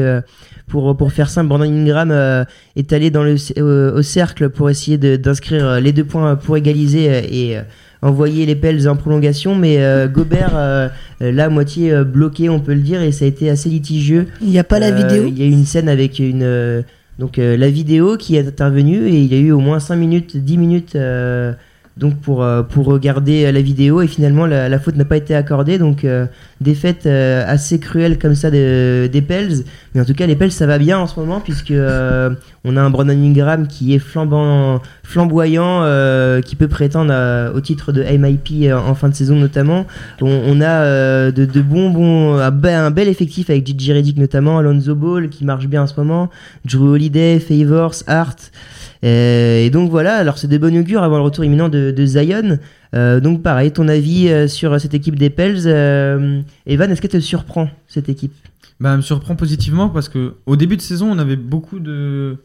[0.68, 2.44] pour, pour faire simple, Brandon Ingram euh,
[2.76, 7.06] est allé dans le, euh, au cercle pour essayer d'inscrire les deux points pour égaliser
[7.52, 7.58] et
[8.02, 10.88] envoyer les Pels en prolongation, mais euh, Gobert euh,
[11.20, 14.26] là moitié euh, bloqué, on peut le dire, et ça a été assez litigieux.
[14.42, 16.42] Il n'y a pas la Euh, vidéo Il y a eu une scène avec une
[16.42, 16.82] euh,
[17.18, 19.96] donc euh, la vidéo qui est intervenue et il y a eu au moins 5
[19.96, 21.52] minutes, 10 minutes euh,
[21.96, 25.34] donc pour, euh, pour regarder la vidéo et finalement la, la faute n'a pas été
[25.34, 25.78] accordée.
[25.78, 26.26] Donc euh,
[26.60, 29.64] défaite euh, assez cruelle comme ça de- des Pels.
[29.94, 32.30] Mais en tout cas les Pels ça va bien en ce moment puisque euh,
[32.64, 37.14] on a un Brandon Ingram qui est flambant, flamboyant euh, qui peut prétendre
[37.54, 39.86] au titre de MIP en fin de saison notamment.
[40.20, 43.94] On, on a euh, de, de bons bons un, be- un bel effectif avec Gigi
[43.94, 44.58] Redick notamment.
[44.58, 46.28] Alonso Ball qui marche bien en ce moment.
[46.66, 48.50] Drew Holiday Favors Hart.
[48.50, 52.58] euh, et donc voilà, alors c'est de bon augure avant le retour imminent de, Zion.
[52.94, 57.10] Euh, donc pareil, ton avis euh, sur cette équipe des Pels, euh, Evan, est-ce qu'elle
[57.10, 58.32] te surprend cette équipe?
[58.80, 62.36] Bah, elle me surprend positivement parce que au début de saison, on avait beaucoup de,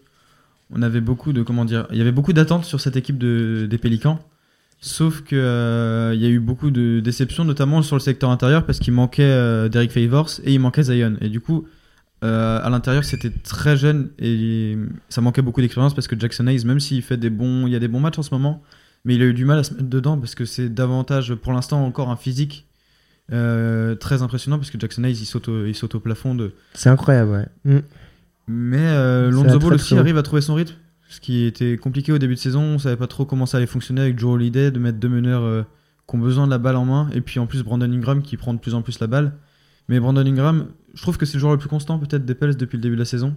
[0.74, 3.68] on avait beaucoup de, comment dire, il y avait beaucoup d'attentes sur cette équipe de,
[3.70, 4.20] des Pélicans.
[4.84, 8.66] Sauf que euh, il y a eu beaucoup de déceptions, notamment sur le secteur intérieur,
[8.66, 11.18] parce qu'il manquait euh, Derek Favors et il manquait Zion.
[11.22, 11.68] Et du coup,
[12.24, 14.78] euh, à l'intérieur, c'était très jeune et
[15.10, 17.76] ça manquait beaucoup d'expérience parce que Jackson Hayes, même s'il fait des bons, il y
[17.76, 18.62] a des bons matchs en ce moment,
[19.06, 21.52] mais il a eu du mal à se mettre dedans parce que c'est davantage, pour
[21.52, 22.68] l'instant, encore un physique
[23.32, 26.54] euh, très impressionnant parce que Jackson Hayes, il saute au, il saute au plafond de,
[26.74, 27.48] C'est incroyable, ouais.
[27.66, 27.80] Mm.
[28.48, 30.76] mais euh, Lonzo Ball aussi arrive à trouver son rythme.
[31.10, 32.62] Ce qui était compliqué au début de saison.
[32.62, 35.44] On savait pas trop comment ça allait fonctionner avec Joe Holiday, de mettre deux meneurs
[35.44, 35.64] euh,
[36.08, 37.10] qui ont besoin de la balle en main.
[37.14, 39.34] Et puis en plus, Brandon Ingram qui prend de plus en plus la balle.
[39.92, 42.56] Mais Brandon Ingram, je trouve que c'est le joueur le plus constant peut-être des Pels
[42.56, 43.34] depuis le début de la saison.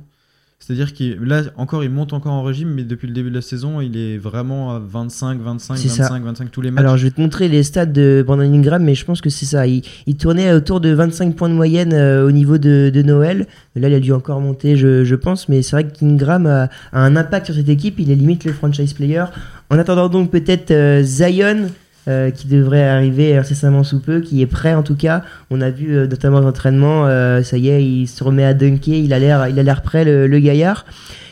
[0.61, 3.43] C'est-à-dire qu'il là encore, il monte encore en régime, mais depuis le début de la
[3.43, 6.19] saison, il est vraiment à 25, 25, C'est 25, ça.
[6.21, 6.85] 25 tous les matchs.
[6.85, 9.47] Alors je vais te montrer les stats de Brandon Ingram, mais je pense que c'est
[9.47, 9.67] ça.
[9.67, 13.49] Il, il tournait autour de 25 points de moyenne euh, au niveau de, de Noël.
[13.75, 17.01] Là, il a dû encore monter, je, je pense, mais c'est vrai qu'Ingram a, a
[17.01, 17.99] un impact sur cette équipe.
[17.99, 19.25] Il est limite le franchise player.
[19.71, 21.67] En attendant donc peut-être euh, Zion.
[22.07, 25.25] Euh, qui devrait arriver incessamment sous peu, qui est prêt en tout cas.
[25.51, 28.99] On a vu euh, notamment d'entraînement, euh, ça y est, il se remet à dunker,
[28.99, 30.85] il a l'air, il a l'air prêt le, gaillard.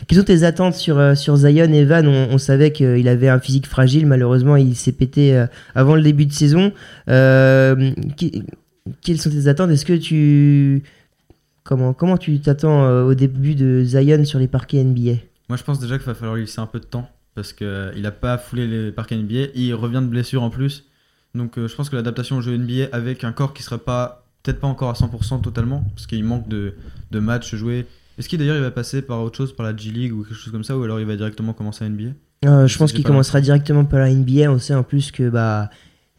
[0.07, 2.07] Quelles sont tes attentes sur, euh, sur Zion Evan?
[2.09, 6.25] On, on savait qu'il avait un physique fragile, malheureusement il s'est pété avant le début
[6.25, 6.73] de saison.
[7.07, 7.95] Quelles
[9.19, 9.71] sont tes attentes?
[9.71, 10.83] Est-ce que tu
[11.65, 15.79] comment comment tu t'attends au début de Zion sur les parquets NBA Moi, je pense
[15.79, 18.67] déjà qu'il va falloir lui laisser un peu de temps parce qu'il n'a pas foulé
[18.67, 19.49] les parcs NBA.
[19.55, 20.85] Il revient de blessure en plus.
[21.35, 24.25] Donc, euh, je pense que l'adaptation au jeu NBA avec un corps qui serait pas
[24.43, 26.75] peut-être pas encore à 100% totalement parce qu'il manque de,
[27.11, 27.87] de matchs joués.
[28.19, 30.35] Est-ce qu'il d'ailleurs il va passer par autre chose, par la G League ou quelque
[30.35, 32.11] chose comme ça, ou alors il va directement commencer à NBA
[32.45, 34.51] Euh, Je pense qu'il commencera directement par la NBA.
[34.51, 35.71] On sait en plus que bah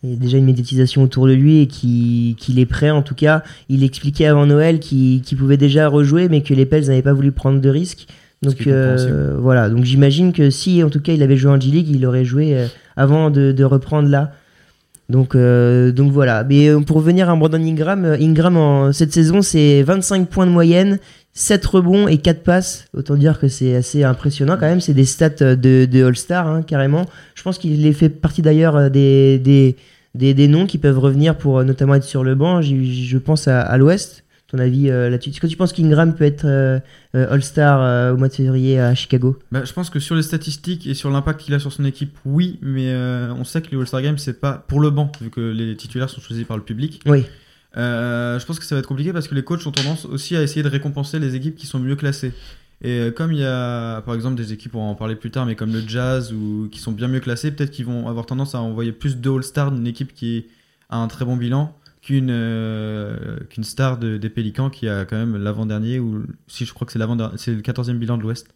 [0.01, 3.15] il y a déjà une médiatisation autour de lui et qu'il est prêt en tout
[3.15, 3.43] cas.
[3.69, 7.13] Il expliquait avant Noël qu'il qu'il pouvait déjà rejouer, mais que les Pels n'avaient pas
[7.13, 8.07] voulu prendre de risques.
[8.43, 9.69] Donc euh, voilà.
[9.69, 12.25] Donc j'imagine que si en tout cas il avait joué en G League, il aurait
[12.25, 14.31] joué euh, avant de, de reprendre là.
[15.09, 16.43] Donc, euh, donc voilà.
[16.43, 20.45] Mais euh, pour revenir à Brandon Ingram, euh, Ingram en cette saison c'est 25 points
[20.45, 20.97] de moyenne,
[21.33, 22.85] 7 rebonds et 4 passes.
[22.95, 24.79] Autant dire que c'est assez impressionnant quand même.
[24.81, 27.05] C'est des stats de, de All-Star hein, carrément.
[27.35, 29.75] Je pense qu'il est fait partie d'ailleurs des, des,
[30.15, 32.61] des, des noms qui peuvent revenir pour notamment être sur le banc.
[32.61, 34.22] J'y- Je pense à, à l'Ouest.
[34.53, 35.31] Ton avis euh, là-dessus?
[35.31, 36.79] Est-ce que tu penses qu'Ingram peut être euh,
[37.15, 39.39] euh, All-Star euh, au mois de février à Chicago?
[39.51, 42.15] Bah, je pense que sur les statistiques et sur l'impact qu'il a sur son équipe,
[42.23, 45.41] oui, mais on sait que les All-Star Games, c'est pas pour le banc, vu que
[45.41, 47.01] les titulaires sont choisis par le public.
[47.07, 47.23] Oui.
[47.75, 50.43] Je pense que ça va être compliqué parce que les coachs ont tendance aussi à
[50.43, 52.31] essayer de récompenser les équipes qui sont mieux classées.
[52.83, 55.47] Et comme il y a, par exemple, des équipes, on va en parler plus tard,
[55.47, 58.53] mais comme le Jazz ou qui sont bien mieux classées, peut-être qu'ils vont avoir tendance
[58.53, 60.45] à envoyer plus de All-Star d'une équipe qui
[60.91, 65.15] a un très bon bilan qu'une euh, qu'une star de- des Pélicans qui a quand
[65.15, 66.99] même l'avant-dernier, ou si je crois que c'est
[67.37, 68.47] c'est le 14e bilan de l'Ouest.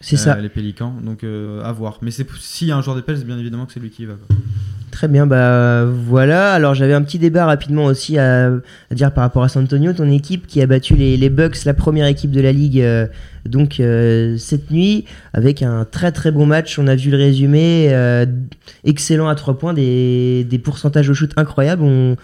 [0.00, 0.40] C'est Euh, ça.
[0.40, 1.98] Les Pélicans, donc euh, à voir.
[2.02, 4.02] Mais c'est s'il y a un joueur des Pels, bien évidemment que c'est lui qui
[4.02, 4.14] y va.
[4.14, 4.36] quoi.
[4.90, 6.52] Très bien, bah voilà.
[6.52, 8.50] Alors j'avais un petit débat rapidement aussi à,
[8.92, 12.06] dire par rapport à San Antonio, ton équipe qui a battu les, Bucks, la première
[12.06, 13.06] équipe de la ligue, euh,
[13.44, 16.78] donc euh, cette nuit, avec un très très bon match.
[16.78, 18.26] On a vu le résumé, euh,
[18.84, 21.82] excellent à trois points, des, des pourcentages au shoot incroyables.
[21.82, 22.16] On,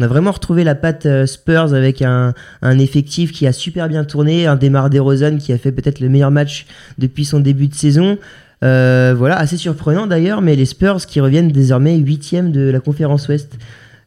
[0.00, 4.56] a vraiment retrouvé la patte Spurs avec un, effectif qui a super bien tourné, un
[4.56, 8.18] Demar Derozan qui a fait peut-être le meilleur match depuis son début de saison.
[8.62, 13.28] Euh, voilà, assez surprenant d'ailleurs, mais les Spurs qui reviennent désormais huitième de la conférence
[13.28, 13.58] Ouest.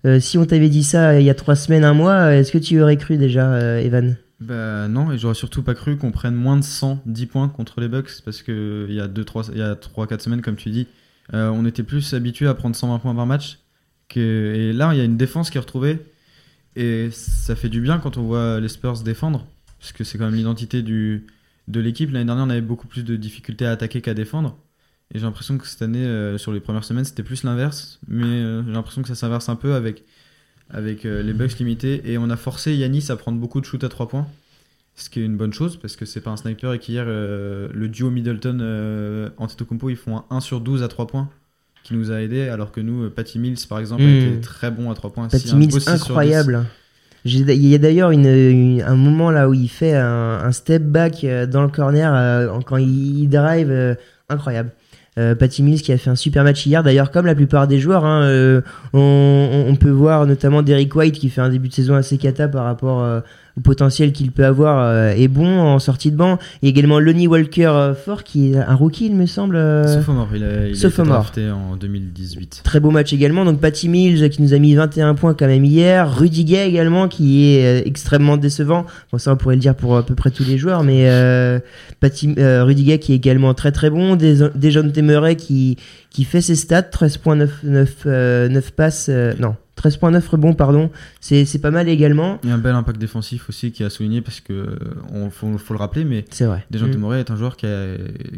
[0.05, 2.57] Euh, si on t'avait dit ça il y a trois semaines, un mois, est-ce que
[2.57, 4.15] tu aurais cru déjà, euh, Evan?
[4.39, 7.87] Bah non, et j'aurais surtout pas cru qu'on prenne moins de 110 points contre les
[7.87, 10.55] Bucks parce que il y a 2 3 il y a 3 4 semaines comme
[10.55, 10.87] tu dis,
[11.33, 13.59] on était plus habitué à prendre 120 points par match
[14.09, 15.97] que et là il y a une défense qui est retrouvée
[16.75, 19.47] et ça fait du bien quand on voit les Spurs défendre
[19.79, 21.25] parce que c'est quand même l'identité du
[21.67, 22.11] de l'équipe.
[22.11, 24.57] L'année dernière, on avait beaucoup plus de difficultés à attaquer qu'à défendre.
[25.13, 27.99] Et j'ai l'impression que cette année, euh, sur les premières semaines, c'était plus l'inverse.
[28.07, 30.03] Mais euh, j'ai l'impression que ça s'inverse un peu avec,
[30.69, 32.01] avec euh, les Bucks limités.
[32.11, 34.27] Et on a forcé Yanis à prendre beaucoup de shoots à 3 points.
[34.95, 37.85] Ce qui est une bonne chose parce que c'est pas un sniper et qu'hier, le
[37.87, 41.29] duo Middleton Antetokounmpo, ils font un 1 sur 12 à 3 points.
[41.83, 44.05] qui nous a aidé, alors que nous, Patty Mills, par exemple, Mm.
[44.07, 45.27] a été très bon à 3 points.
[45.29, 46.65] Patty Mills, incroyable.
[47.25, 51.61] Il y a d'ailleurs un moment là où il fait un, step back euh, dans
[51.61, 53.95] le corner euh, quand il, drive, euh,
[54.29, 54.69] incroyable.
[55.17, 57.79] Euh, Patty Mills qui a fait un super match hier, d'ailleurs comme la plupart des
[57.79, 58.61] joueurs, hein,
[58.93, 62.65] on peut voir notamment Derek White qui fait un début de saison assez cata par
[62.65, 63.21] rapport euh,
[63.57, 66.37] au potentiel qu'il peut avoir euh, est bon en sortie de banc.
[66.61, 69.55] Il y a également Lonnie Walker euh, Fort qui est un rookie il me semble.
[69.55, 71.31] euh, Sophomore, il a, il a été Sophomore.
[71.71, 72.61] en 2018.
[72.63, 73.45] Très beau match également.
[73.45, 76.15] Donc Patty Mills qui nous a mis 21 points quand même hier.
[76.17, 78.85] Rudiger également qui est extrêmement décevant.
[79.11, 81.59] Bon ça on pourrait le dire pour à peu près tous les joueurs, mais euh,
[81.99, 84.15] Patty, euh, Rudiger qui est également très très bon.
[84.15, 85.77] Des, Dejounte Murray qui
[86.09, 90.53] qui fait ses stats 13 points 9, 9, euh, 9 passes euh, non 13.9 rebonds
[90.53, 90.89] pardon.
[91.21, 92.39] C'est c'est pas mal également.
[92.43, 94.77] Il y a un bel impact défensif aussi qui a souligné parce que
[95.13, 96.65] on faut, faut le rappeler, mais C'est vrai.
[96.71, 96.99] Dejounte Mm.
[96.99, 97.95] Murray est un joueur qui a,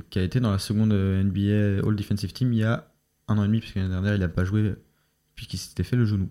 [0.09, 2.85] qui a été dans la seconde euh, NBA All Defensive Team il y a
[3.27, 4.73] un an et demi, puisque l'année dernière il n'a pas joué
[5.35, 6.27] puisqu'il s'était fait le genou.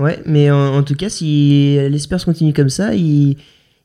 [0.00, 3.36] Ouais, mais en, en tout cas, si les Spurs continuent comme ça, ils,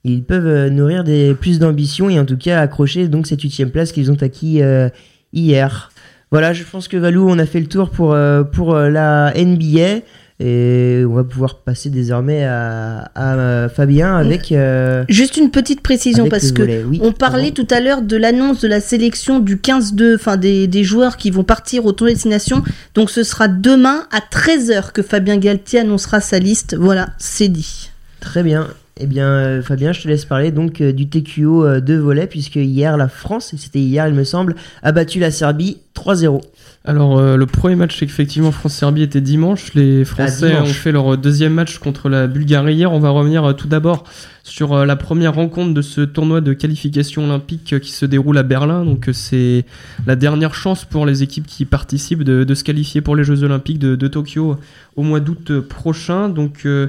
[0.04, 3.69] ils peuvent euh, nourrir des, plus d'ambition et en tout cas accrocher donc cette huitième
[3.69, 4.89] place qu'ils ont acquis euh,
[5.34, 5.91] hier.
[6.32, 9.34] Voilà, je pense que Valou, on a fait le tour pour, euh, pour euh, la
[9.36, 10.02] NBA
[10.42, 15.82] et on va pouvoir passer désormais à, à, euh, Fabien avec, euh, Juste une petite
[15.82, 16.84] précision parce que volet.
[16.88, 17.63] Oui, on parlait pardon.
[17.65, 21.30] tout à l'heure de l'annonce de la sélection du 15-2, enfin des, des joueurs qui
[21.30, 22.63] vont partir au tournoi destination.
[22.96, 26.76] Donc ce sera demain à 13h que Fabien Galtier annoncera sa liste.
[26.80, 27.89] Voilà, c'est dit.
[28.22, 28.68] Très bien.
[29.02, 32.28] Eh bien, euh, Fabien, je te laisse parler donc euh, du TQO euh, de volet,
[32.28, 36.42] puisque hier, la France, c'était hier, il me semble, a battu la Serbie 3-0.
[36.86, 39.74] Alors euh, le premier match effectivement France-Serbie était dimanche.
[39.74, 40.70] Les Français dimanche.
[40.70, 42.92] ont fait leur deuxième match contre la Bulgarie hier.
[42.92, 44.06] On va revenir euh, tout d'abord
[44.44, 48.38] sur euh, la première rencontre de ce tournoi de qualification olympique euh, qui se déroule
[48.38, 48.86] à Berlin.
[48.86, 49.65] Donc euh, c'est
[50.08, 53.44] la dernière chance pour les équipes qui participent de, de se qualifier pour les Jeux
[53.44, 54.56] olympiques de, de Tokyo
[54.96, 56.30] au mois d'août euh, prochain.
[56.30, 56.88] Donc euh,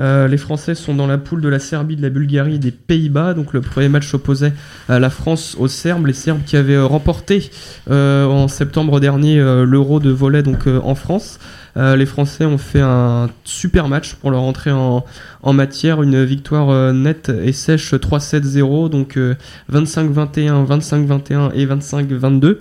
[0.00, 2.72] euh, les Français sont dans la poule de la Serbie, de la Bulgarie et des
[2.72, 3.34] Pays-Bas.
[3.34, 4.52] Donc le premier match opposait
[4.90, 7.50] euh, la France aux Serbes, les Serbes qui avaient euh, remporté
[7.90, 11.38] euh, en septembre dernier euh, l'Euro de volet donc euh, en France.
[11.76, 15.04] Euh, les Français ont fait un super match pour leur entrée en,
[15.44, 19.34] en matière, une victoire euh, nette et sèche 3-7-0, donc euh,
[19.70, 22.56] 25-21, 25-21 et 25-22.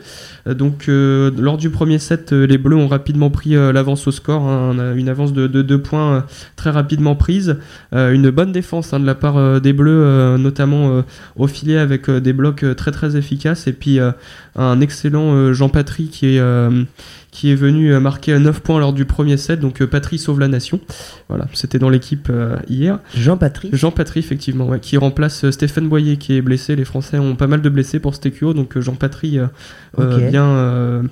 [0.48, 4.94] Euh, donc lors du premier set, les Bleus ont rapidement pris l'avance au score, hein,
[4.96, 6.26] une avance de 2 points
[6.58, 7.58] très rapidement prise.
[7.94, 11.04] Une bonne défense hein, de la part des Bleus, notamment
[11.38, 14.00] au filet avec des blocs très très efficaces et puis
[14.56, 19.84] un excellent Jean Patry qui est venu marquer 9 points lors du premier set donc
[19.86, 20.82] Patry sauve la nation.
[21.30, 22.30] Voilà, c'était dans l'équipe
[22.74, 23.00] hier.
[23.16, 23.76] Jean-Patrick.
[23.76, 26.76] Jean Patry effectivement ouais, qui remplace euh, Stéphane Boyer qui est blessé.
[26.76, 29.48] Les Français ont pas mal de blessés pour ce TQO donc euh, Jean Patry euh,
[29.98, 30.30] Ok.
[30.30, 31.04] bien euh,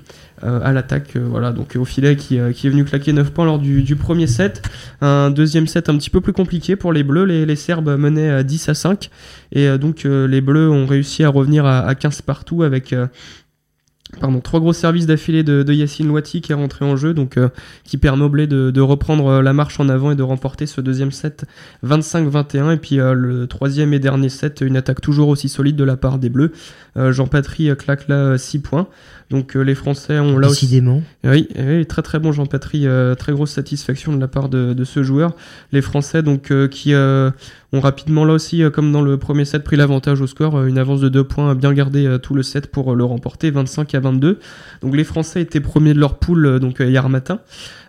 [0.42, 3.82] à l'attaque voilà donc au filet qui, qui est venu claquer 9 points lors du,
[3.82, 4.62] du premier set.
[5.00, 7.24] Un deuxième set un petit peu plus compliqué pour les Bleus.
[7.24, 9.08] Les, les Serbes menaient à 10 à 5
[9.52, 12.92] et donc les Bleus ont réussi à revenir à, à 15 partout avec
[14.20, 17.38] Pardon, trois gros services d'affilée de, de Yacine Louati qui est rentré en jeu, donc
[17.38, 17.48] euh,
[17.82, 20.66] qui permet aux Blés de, de reprendre euh, la marche en avant et de remporter
[20.66, 21.46] ce deuxième set
[21.84, 22.74] 25-21.
[22.74, 25.96] Et puis euh, le troisième et dernier set, une attaque toujours aussi solide de la
[25.96, 26.52] part des Bleus.
[26.98, 28.86] Euh, Jean Patry euh, claque là 6 points.
[29.30, 31.02] Donc les Français ont là aussi Décidément.
[31.24, 34.74] oui, oui, très très bon Jean Patry, euh, très grosse satisfaction de la part de,
[34.74, 35.34] de ce joueur.
[35.72, 37.30] Les Français donc qui euh,
[37.72, 40.66] ont rapidement là aussi, euh, comme dans le premier set, pris l'avantage au score, euh,
[40.66, 43.94] une avance de 2 points, bien gardé euh, tout le set pour le remporter, 25
[43.94, 44.38] à 22.
[44.82, 47.40] Donc les Français étaient premiers de leur poule donc hier matin.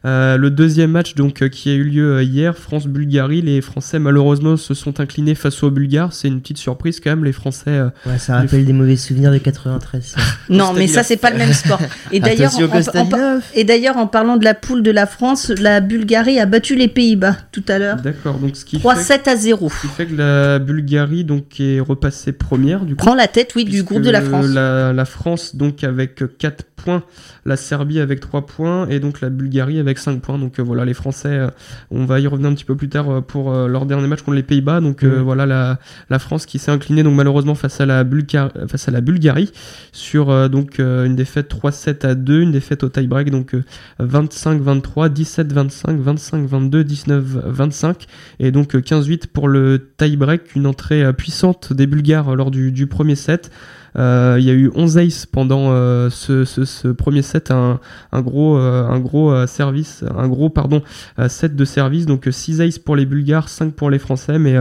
[0.05, 4.73] Euh, le deuxième match donc qui a eu lieu hier, France-Bulgarie, les Français malheureusement se
[4.73, 6.11] sont inclinés face aux Bulgares.
[6.13, 7.23] C'est une petite surprise quand même.
[7.23, 10.03] Les Français euh, Ouais, ça rappelle des mauvais souvenirs de 93.
[10.03, 10.21] ça.
[10.49, 11.79] Non, mais ça c'est pas le même sport.
[12.11, 16.45] Et d'ailleurs, en- et d'ailleurs, parlant de la poule de la France, la Bulgarie a
[16.45, 17.97] battu les Pays-Bas tout à l'heure.
[18.01, 18.37] d'accord.
[18.39, 19.71] Donc ce qui fait 3-7 à 0.
[19.81, 23.03] Ce qui fait que la Bulgarie donc est repassée première du coup.
[23.05, 24.47] Prend la tête, oui, du groupe de la France.
[24.47, 27.03] La, la France donc avec 4 points,
[27.45, 30.37] la Serbie avec 3 points et donc la Bulgarie avec 5 points.
[30.37, 31.47] Donc euh, voilà les Français, euh,
[31.91, 34.35] on va y revenir un petit peu plus tard euh, pour leur dernier match contre
[34.35, 34.79] les Pays-Bas.
[34.81, 35.21] Donc Mhm.
[35.21, 38.91] voilà la, la France qui s'est inclinée donc malheureusement face à la, Bulga- face à
[38.91, 39.51] la Bulgarie
[39.91, 43.63] sur donc une défaite 3-7 à 2, une défaite au tie-break donc euh,
[44.01, 47.95] 25-23, 17-25, 25-22, 19-25
[48.39, 49.62] et donc euh, 15-8 pour le
[49.97, 53.51] tie-break, une entrée euh, puissante des Bulgares euh, lors du, premier set.
[53.95, 55.69] Euh, il y a eu 11 aces pendant
[56.09, 57.79] ce, premier set, un,
[58.21, 60.81] gros, service, un gros pardon,
[61.27, 62.07] set de service.
[62.07, 64.55] Donc 6 aces pour les Bulgares, 5 pour les Français, mais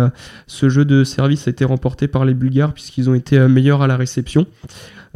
[0.47, 3.87] ce jeu de service a été remporté par les Bulgares puisqu'ils ont été meilleurs à
[3.87, 4.47] la réception.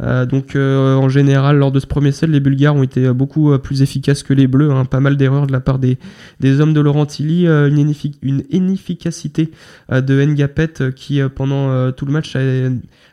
[0.01, 3.13] Euh, donc euh, en général, lors de ce premier set, les Bulgares ont été euh,
[3.13, 4.71] beaucoup plus efficaces que les Bleus.
[4.71, 4.85] hein.
[4.85, 5.97] Pas mal d'erreurs de la part des,
[6.39, 7.47] des hommes de Laurent Tilly.
[7.47, 9.51] euh, une, une inefficacité
[9.91, 12.39] euh, de Ngapet qui euh, pendant tout le match a,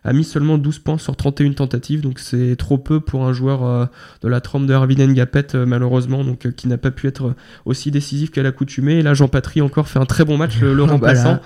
[0.04, 2.00] a mis seulement 12 points sur 31 tentatives.
[2.02, 3.86] Donc c'est trop peu pour un joueur euh,
[4.22, 7.90] de la trempe de Arvin Ngapet euh, malheureusement, donc qui n'a pas pu être aussi
[7.90, 8.98] décisif qu'à l'accoutumée.
[8.98, 11.38] Et là, Jean Patry encore fait un très bon match, le, le remplaçant.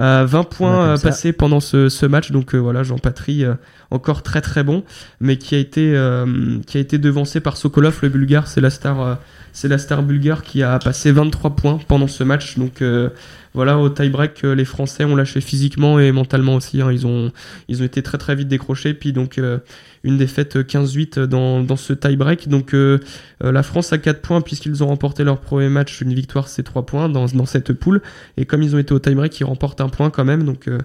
[0.00, 2.30] Euh, 20 points passés pendant ce, ce match.
[2.30, 3.54] Donc voilà, Jean Patry euh,
[3.90, 4.84] encore très très bon,
[5.20, 8.46] mais qui a été euh, qui a été devancé par Sokolov, le Bulgare.
[8.46, 9.14] C'est la star, euh,
[9.52, 12.58] c'est la star bulgare qui a passé 23 points pendant ce match.
[12.58, 13.10] Donc euh,
[13.56, 16.82] voilà, au tie-break, euh, les Français ont lâché physiquement et mentalement aussi.
[16.82, 16.92] hein.
[16.92, 17.32] Ils ont
[17.84, 18.92] été très très vite décrochés.
[18.92, 19.58] Puis donc euh,
[20.06, 22.48] une défaite 15-8 dans, dans ce tie-break.
[22.48, 22.98] Donc euh,
[23.44, 26.00] euh, la France a 4 points puisqu'ils ont remporté leur premier match.
[26.00, 28.00] Une victoire, c'est 3 points dans, cette poule.
[28.36, 30.44] Et comme ils ont été au tie-break, ils remportent un point quand même.
[30.44, 30.78] Donc, euh,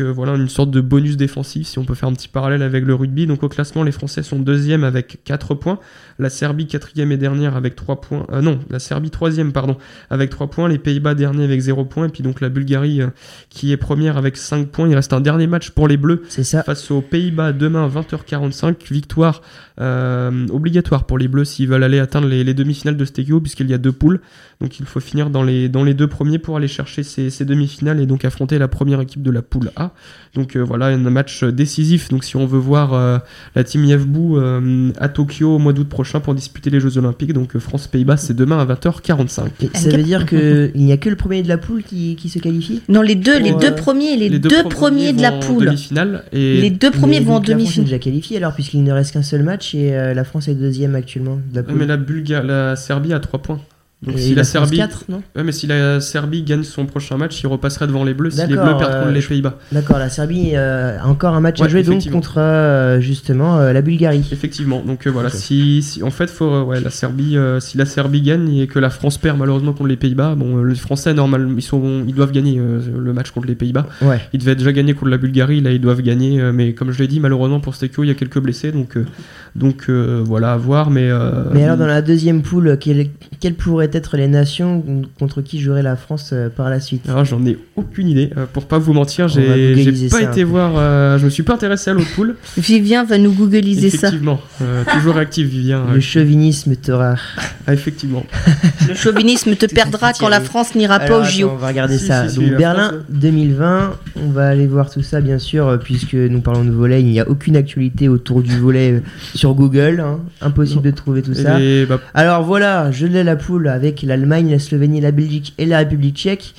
[0.00, 2.84] euh, voilà, une sorte de bonus défensif si on peut faire un petit parallèle avec
[2.84, 3.26] le rugby.
[3.26, 5.78] Donc au classement, les Français sont deuxième avec 4 points.
[6.18, 8.26] La Serbie quatrième et dernière avec 3 points.
[8.32, 9.76] Euh, non, la Serbie troisième, pardon,
[10.10, 10.68] avec 3 points.
[10.68, 12.06] Les Pays-Bas dernier avec 0 points.
[12.06, 13.08] Et puis donc la Bulgarie euh,
[13.48, 14.88] qui est première avec 5 points.
[14.88, 16.62] Il reste un dernier match pour les Bleus ça.
[16.62, 18.76] face aux Pays-Bas demain 20h45.
[18.90, 19.42] Victoire
[19.80, 23.70] euh, obligatoire pour les Bleus s'ils veulent aller atteindre les, les demi-finales de Stegio puisqu'il
[23.70, 24.20] y a deux poules.
[24.60, 27.44] Donc il faut finir dans les, dans les deux premiers pour aller chercher ces, ces
[27.44, 29.92] demi-finales et donc affronter la première équipe de la poule A.
[30.34, 32.10] Donc euh, voilà, un match décisif.
[32.10, 33.18] Donc si on veut voir euh,
[33.54, 34.38] la team Yevbou
[34.98, 38.58] à Tokyo au mois d'août prochain pour disputer les Jeux Olympiques, donc France-Pays-Bas c'est demain
[38.58, 39.48] à 20h45.
[39.62, 42.28] Et ça veut dire qu'il n'y a que le premier de la poule qui, qui
[42.28, 45.30] se qualifie Non, les deux, les Pour, deux euh, premiers, les, deux, premiers de la
[45.30, 45.64] vont en poule.
[45.66, 47.84] demi-finale et Les deux premiers Mais vont en donc la France est demi-finale.
[47.86, 50.94] déjà qualifiée alors, puisqu'il ne reste qu'un seul match et euh, la France est deuxième
[50.94, 51.74] actuellement de la poule.
[51.78, 53.60] mais la Bulgarie, la Serbie a 3 points.
[54.02, 55.22] Donc si la, Serbie, quatre, non?
[55.36, 58.30] Ouais, mais si la Serbie gagne son prochain match, il repasserait devant les Bleus.
[58.32, 61.34] Si les Bleus perdent euh, contre les je- Pays-Bas, D'accord, la Serbie euh, a encore
[61.34, 64.28] un match à jouer donc contre euh, justement euh, la Bulgarie.
[64.32, 64.82] effectivement.
[64.84, 67.84] Donc euh, voilà, si, si- en fait, faut, euh, ouais, la Serbie, euh, si la
[67.86, 71.14] Serbie gagne et que la France perd malheureusement contre les Pays-Bas, bon, euh, les Français
[71.14, 73.86] normalement, ils sont, ils doivent gagner euh, le match contre les Pays-Bas.
[74.02, 74.20] Ouais.
[74.32, 76.98] Ils devaient déjà gagner contre la Bulgarie, là ils doivent gagner, euh, mais comme je
[76.98, 79.06] l'ai dit, malheureusement pour Stekio, il y a quelques blessés, donc, euh,
[79.54, 80.90] donc euh, voilà à voir.
[80.90, 83.06] Mais, euh, Mais alors dans la deuxième poule, quelles,
[83.38, 84.82] quelles pourraient être les nations
[85.18, 88.30] contre qui jouerait la France euh, par la suite Alors j'en ai aucune idée.
[88.36, 89.74] Euh, pour pas vous mentir, j'ai
[90.10, 90.50] pas été peu.
[90.50, 90.72] voir.
[90.76, 92.36] euh, je me suis pas intéressé à l'autre poule.
[92.58, 94.08] Vivien va nous googliser ça.
[94.08, 95.84] Effectivement, euh, toujours actif Vivien.
[95.92, 97.14] Le chauvinisme t'aura.
[97.64, 98.26] Ah, effectivement.
[98.88, 101.48] Le chauvinisme te perdra quand la France n'ira pas au JO.
[101.54, 102.26] on va regarder Si, ça.
[102.28, 105.78] si, si, Donc la Berlin France, 2020, on va aller voir tout ça bien sûr,
[105.80, 107.00] puisque nous parlons de volet.
[107.00, 109.00] Il n'y a aucune actualité autour du volet
[109.36, 110.00] sur Google.
[110.04, 110.18] hein.
[110.40, 110.90] Impossible Non.
[110.90, 111.56] de trouver tout Et ça.
[111.88, 115.78] bah, Alors voilà, je l'ai la poule avec l'Allemagne, la Slovénie, la Belgique et la
[115.78, 116.54] République tchèque.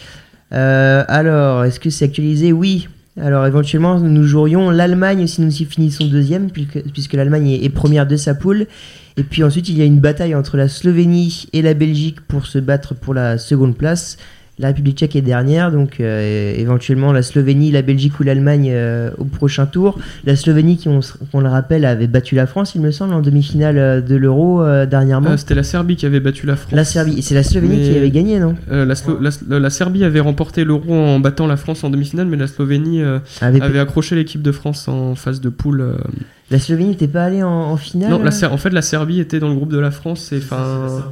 [0.53, 2.51] Euh, alors, est-ce que c'est actualisé?
[2.51, 2.87] Oui.
[3.21, 7.69] Alors éventuellement, nous jouerions l'Allemagne si nous y finissons deuxième, puisque, puisque l'Allemagne est, est
[7.69, 8.65] première de sa poule.
[9.17, 12.47] Et puis ensuite, il y a une bataille entre la Slovénie et la Belgique pour
[12.47, 14.17] se battre pour la seconde place.
[14.59, 19.09] La République tchèque est dernière, donc euh, éventuellement la Slovénie, la Belgique ou l'Allemagne euh,
[19.17, 19.97] au prochain tour.
[20.25, 23.77] La Slovénie, qui on, le rappelle, avait battu la France, il me semble, en demi-finale
[23.79, 25.31] euh, de l'Euro euh, dernièrement.
[25.31, 26.71] euh, C'était la Serbie qui avait battu la France.
[26.71, 29.69] La Serbie, c'est la Slovénie Mais- qui avait gagné, non Euh, la, Slo- la- la
[29.71, 33.59] Serbie avait remporté l'Euro en battant la France en demi-finale, mais la Slovénie euh, Avait-
[33.59, 35.81] avait accroché l'équipe de France en phase de poule.
[35.81, 35.93] euh.
[36.51, 39.39] La Slovénie n'était pas allée en, en finale Non, la en fait, la Serbie était
[39.39, 40.31] dans le groupe de la France.
[40.31, 41.03] Et enfin,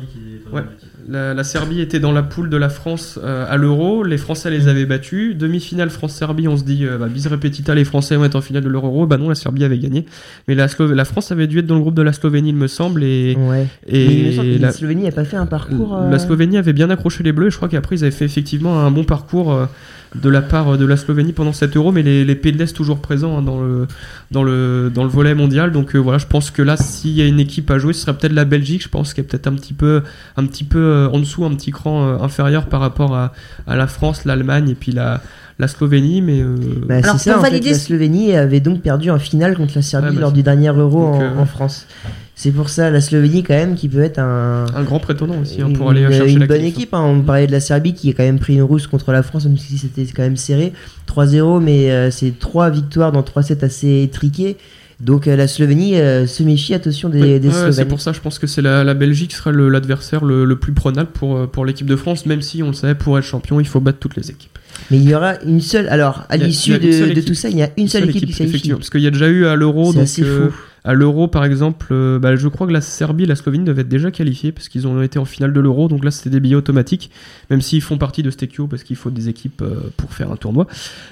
[0.53, 0.61] Ouais.
[1.09, 4.03] La, la Serbie était dans la poule de la France euh, à l'Euro.
[4.03, 5.35] Les Français les avaient battus.
[5.35, 8.63] Demi-finale France-Serbie, on se dit, euh, bah, bis repetita, les Français vont être en finale
[8.63, 9.07] de l'Euro.
[9.07, 10.05] Bah non, la Serbie avait gagné.
[10.47, 12.67] Mais la, la France avait dû être dans le groupe de la Slovénie, il me
[12.67, 13.03] semble.
[13.03, 13.67] Et, Ouais.
[13.87, 15.95] et Mais la, la Slovénie n'a pas fait un parcours.
[15.97, 17.47] euh, la Slovénie avait bien accroché les Bleus.
[17.47, 19.67] Et je crois qu'après, ils avaient fait effectivement un bon parcours.
[20.15, 23.37] De la part de la Slovénie pendant cet euro, mais les, les pays toujours présents
[23.37, 23.87] hein, dans, le,
[24.29, 25.71] dans, le, dans le volet mondial.
[25.71, 28.01] Donc euh, voilà, je pense que là, s'il y a une équipe à jouer, ce
[28.01, 28.83] serait peut-être la Belgique.
[28.83, 30.03] Je pense qu'elle est peut-être un petit peu,
[30.35, 33.31] un petit peu euh, en dessous, un petit cran euh, inférieur par rapport à,
[33.67, 35.21] à la France, l'Allemagne et puis la,
[35.61, 36.21] la Slovénie.
[36.21, 36.55] Mais euh,
[36.87, 39.81] Bah, Alors, c'est ça, en fait, la Slovénie avait donc perdu en finale contre la
[39.81, 41.87] Serbie Ouais, bah, lors du dernier Euro donc, en, euh, en France.
[42.35, 45.61] C'est pour ça la Slovénie quand même qui peut être un, un grand prétendant aussi
[45.61, 46.91] hein, une, pour aller chercher une la bonne équipe.
[46.95, 47.01] hein.
[47.03, 49.45] On parlait de la Serbie qui a quand même pris une rousse contre la France,
[49.45, 50.73] même si c'était quand même serré.
[51.07, 54.57] 3-0, mais euh, c'est trois victoires dans 3 sets assez étriqués.
[54.99, 58.11] Donc euh, la Slovénie euh, se méfie, attention des, Oui, des ouais, c'est pour ça,
[58.11, 61.09] je pense que c'est la, la Belgique qui sera le- l'adversaire le, le plus prenable
[61.11, 63.79] pour, pour l'équipe de France, même si on le savait, pour être champion, il faut
[63.79, 64.57] battre toutes les équipes.
[64.91, 65.87] Mais il y aura une seule.
[65.87, 68.43] Alors, à l'issue de, tout ça, il y a une seule, équipe, qui se qualifie.
[68.43, 70.55] effectivement, parce qu'il y a déjà eu à l'Euro, C'est donc euh, fou.
[70.83, 73.83] À l'Euro, par exemple, euh, bah, je crois que la Serbie et la Slovénie devaient
[73.83, 75.87] être déjà qualifiés parce qu'ils ont été en finale de l'Euro.
[75.87, 77.11] Donc là, c'était des billets automatiques,
[77.51, 80.37] même s'ils font partie de Stekio parce qu'il faut des équipes euh, pour faire un
[80.37, 80.65] tournoi.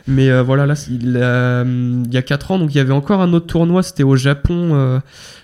[0.08, 1.12] Mais euh, voilà, là, il,
[2.12, 3.84] y a 4 ans, donc il y avait encore un autre tournoi.
[3.84, 5.00] C'était au Japon.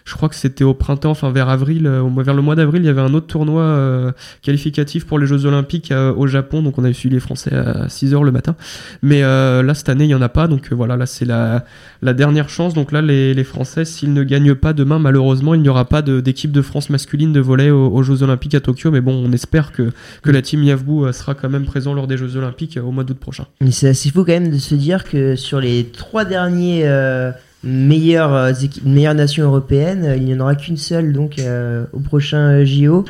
[0.05, 2.89] je crois que c'était au printemps, enfin vers avril, vers le mois d'avril, il y
[2.89, 6.63] avait un autre tournoi qualificatif pour les Jeux Olympiques au Japon.
[6.63, 8.55] Donc on avait suivi les Français à 6h le matin.
[9.03, 10.47] Mais là, cette année, il n'y en a pas.
[10.47, 11.65] Donc voilà, là, c'est la,
[12.01, 12.73] la dernière chance.
[12.73, 16.01] Donc là, les, les Français, s'ils ne gagnent pas demain, malheureusement, il n'y aura pas
[16.01, 18.89] d'équipe de France masculine de volley aux, aux Jeux Olympiques à Tokyo.
[18.89, 19.91] Mais bon, on espère que,
[20.23, 22.91] que la team Yavbou euh, sera quand même présent lors des Jeux Olympiques euh, au
[22.91, 23.45] mois d'août prochain.
[23.61, 27.31] Mais c'est assez fou quand même de se dire que sur les trois derniers euh,
[27.63, 32.63] meilleures, équipes- meilleures nations européennes, il n'y en aura qu'une seule donc euh, au prochain
[32.63, 33.05] JO.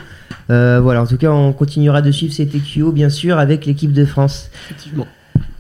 [0.49, 3.91] Euh, voilà, en tout cas, on continuera de suivre ces TQO bien sûr avec l'équipe
[3.93, 4.49] de France.
[4.66, 5.08] Effectivement.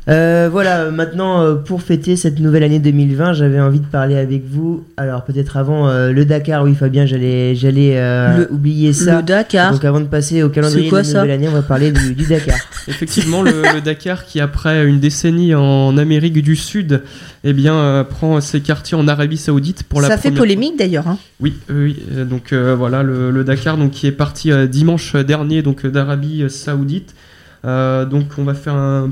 [0.07, 4.45] Euh, voilà, maintenant euh, pour fêter cette nouvelle année 2020, j'avais envie de parler avec
[4.47, 4.83] vous.
[4.97, 9.17] Alors peut-être avant euh, le Dakar, oui Fabien, j'allais j'allais euh, oublier ça.
[9.17, 9.71] Le Dakar.
[9.73, 12.13] Donc avant de passer au calendrier quoi, de la nouvelle année, on va parler du,
[12.13, 12.55] du Dakar.
[12.87, 17.01] Effectivement, le, le Dakar qui après une décennie en Amérique du Sud,
[17.43, 21.07] eh bien euh, prend ses quartiers en Arabie Saoudite pour la Ça fait polémique d'ailleurs.
[21.07, 21.17] hein.
[21.39, 21.97] Oui, oui.
[22.29, 26.47] donc euh, voilà le, le Dakar donc qui est parti euh, dimanche dernier donc d'Arabie
[26.47, 27.15] Saoudite.
[27.65, 29.09] Euh, donc on va faire un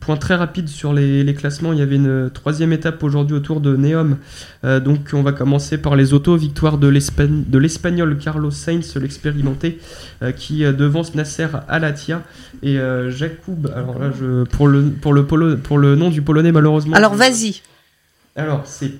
[0.00, 1.72] point très rapide sur les, les classements.
[1.72, 4.18] Il y avait une troisième étape aujourd'hui autour de Neom.
[4.64, 6.36] Euh, donc on va commencer par les autos.
[6.36, 9.78] Victoire de l'Espagnol Carlos Sainz, l'expérimenté,
[10.22, 12.22] euh, qui euh, devance Nasser Alatia
[12.62, 13.72] et euh, Jakub.
[13.74, 16.94] Alors là, je, pour le pour le polo, pour le nom du polonais malheureusement.
[16.94, 17.62] Alors vas-y.
[18.36, 18.92] Alors c'est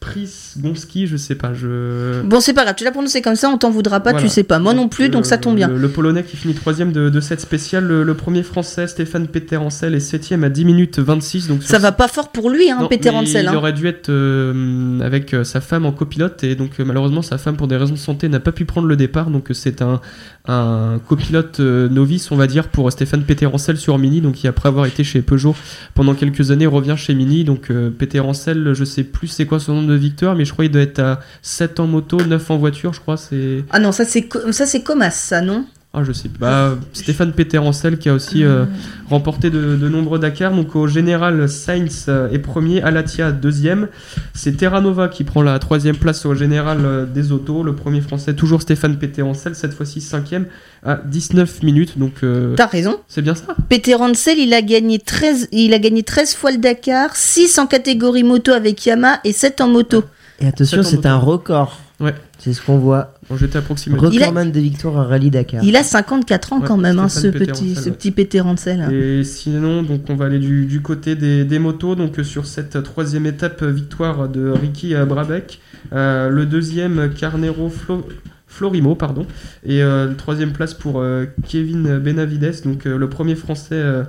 [0.00, 1.52] Prisgonski, je sais pas.
[1.54, 4.26] Je Bon, c'est pas grave, tu l'as prononcé comme ça, on t'en voudra pas, Voilà.
[4.26, 4.58] tu sais pas.
[4.58, 5.68] Moi non plus, donc ça tombe bien.
[5.68, 9.26] Le, le Polonais qui finit troisième de, de cette spéciale, le, le premier Français Stéphane
[9.26, 11.48] Peter-Ancel est septième à 10 minutes 26.
[11.48, 13.10] Donc Ça va pas fort pour lui, hein, Non, Peter.
[13.12, 13.54] Il hein.
[13.54, 17.38] aurait dû être euh, avec euh, sa femme en copilote et donc euh, malheureusement sa
[17.38, 20.00] femme pour des raisons de santé n'a pas pu prendre le départ donc c'est un,
[20.46, 24.86] un copilote novice on va dire pour Stéphane Péterancel sur Mini donc qui après avoir
[24.86, 25.54] été chez Peugeot
[25.94, 29.87] pendant quelques années revient chez Mini donc euh, Péterancel je sais plus c'est quoi son
[29.88, 32.56] nombre de victoires mais je crois qu'il doit être à 7 en moto 9 en
[32.58, 35.64] voiture je crois c'est Ah non, ça c'est co- ça c'est Comas, ça non?
[35.94, 36.76] Ah, je sais pas.
[36.92, 38.66] Stéphane Péterancel qui a aussi euh,
[39.08, 40.52] remporté de, de nombreux Dakar.
[40.52, 43.88] Donc au général, Sainz euh, est premier, Alatia deuxième.
[44.34, 47.62] C'est Terranova qui prend la troisième place au général euh, des autos.
[47.62, 50.46] Le premier français, toujours Stéphane Péterancel, cette fois-ci cinquième
[50.84, 51.98] à 19 minutes.
[51.98, 53.00] Donc euh, T'as raison.
[53.08, 53.56] c'est bien ça.
[53.70, 57.66] Peter Hansel, il a gagné 13 il a gagné 13 fois le Dakar, 6 en
[57.66, 60.04] catégorie moto avec Yamaha et 7 en moto.
[60.38, 61.80] Et attention, c'est un record.
[61.98, 62.14] Ouais.
[62.38, 63.14] C'est ce qu'on voit.
[63.30, 64.08] Bon, J'étais approximatif.
[64.12, 65.62] Il a- Recordman de victoire à Rallye Dakar.
[65.62, 67.90] Il a 54 ans Ouais, quand même hein, ce petit ce ouais.
[67.96, 68.42] petit Peter.
[68.90, 71.94] Et sinon, donc on va aller du, du côté des, des motos.
[71.94, 75.60] Donc sur cette troisième étape, victoire de Ricky euh, Brabec.
[75.92, 78.06] Euh, le deuxième, Carnero Flo-
[78.46, 79.26] Florimo, pardon.
[79.64, 82.62] Et euh, le troisième place pour euh, Kevin Benavides.
[82.64, 83.74] Donc euh, le premier français.
[83.74, 84.04] euh,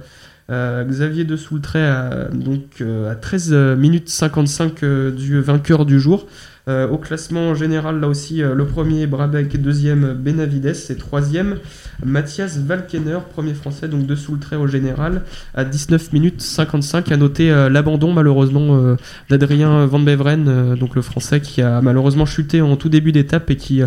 [0.52, 6.00] euh, Xavier de Soultray à, donc, euh, à 13 minutes 55 euh, du vainqueur du
[6.00, 6.26] jour.
[6.70, 11.58] Euh, au classement général, là aussi, euh, le premier Brabec, deuxième Benavides et troisième
[12.06, 15.24] Mathias Valkener, premier français, donc de sous le trait au général,
[15.56, 17.12] à 19 minutes 55.
[17.12, 18.96] À noter euh, l'abandon malheureusement
[19.30, 23.56] d'Adrien Van Beveren, donc le français qui a malheureusement chuté en tout début d'étape et
[23.56, 23.82] qui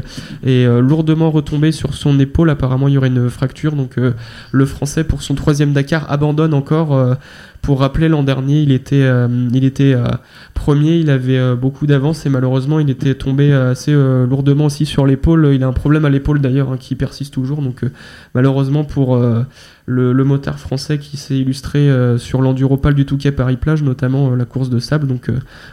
[0.45, 2.51] est lourdement retombé sur son épaule.
[2.51, 3.77] Apparemment, il y aurait une fracture.
[3.77, 7.17] Donc le français pour son troisième Dakar abandonne encore.
[7.63, 10.09] Pour rappeler, l'an dernier, il était, euh, il était euh,
[10.53, 15.07] premier, il avait euh, beaucoup d'avance et malheureusement, il était tombé assez lourdement aussi sur
[15.07, 15.51] l'épaule.
[15.55, 17.63] Il a un problème à l'épaule d'ailleurs hein, qui persiste toujours.
[17.63, 17.83] Donc,
[18.35, 19.17] malheureusement, pour
[19.87, 21.89] le, le motard français qui s'est illustré
[22.19, 25.07] sur l'enduropale du Touquet Paris-Plage, notamment la course de sable.
[25.07, 25.31] Donc,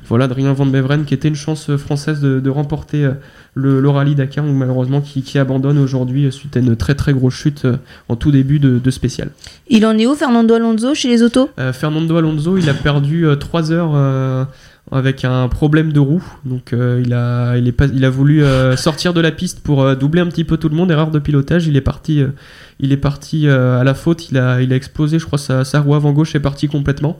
[0.08, 3.10] voilà, Adrien Van Beveren qui était une chance française de, remporter
[3.56, 7.34] le, le rallye Dakar, ou malheureusement qui, abandonne aujourd'hui suite à une très très grosse
[7.34, 7.66] chute
[8.10, 9.32] en tout début de, de spécial.
[9.70, 11.50] Il en est où Fernando Alonso chez les autos?
[11.60, 14.44] Euh, Fernando Alonso, il a perdu 3 heures euh,
[14.92, 16.24] avec un problème de roue.
[16.46, 20.44] Donc euh, il, a, voulu euh, sortir de la piste pour euh, doubler un petit
[20.44, 20.92] peu tout le monde.
[20.92, 21.68] Erreur de pilotage.
[21.68, 22.30] Il est parti, euh,
[22.82, 24.30] euh, à la faute.
[24.32, 27.20] Il a, il a explosé, je crois, sa, sa roue avant gauche est partie complètement.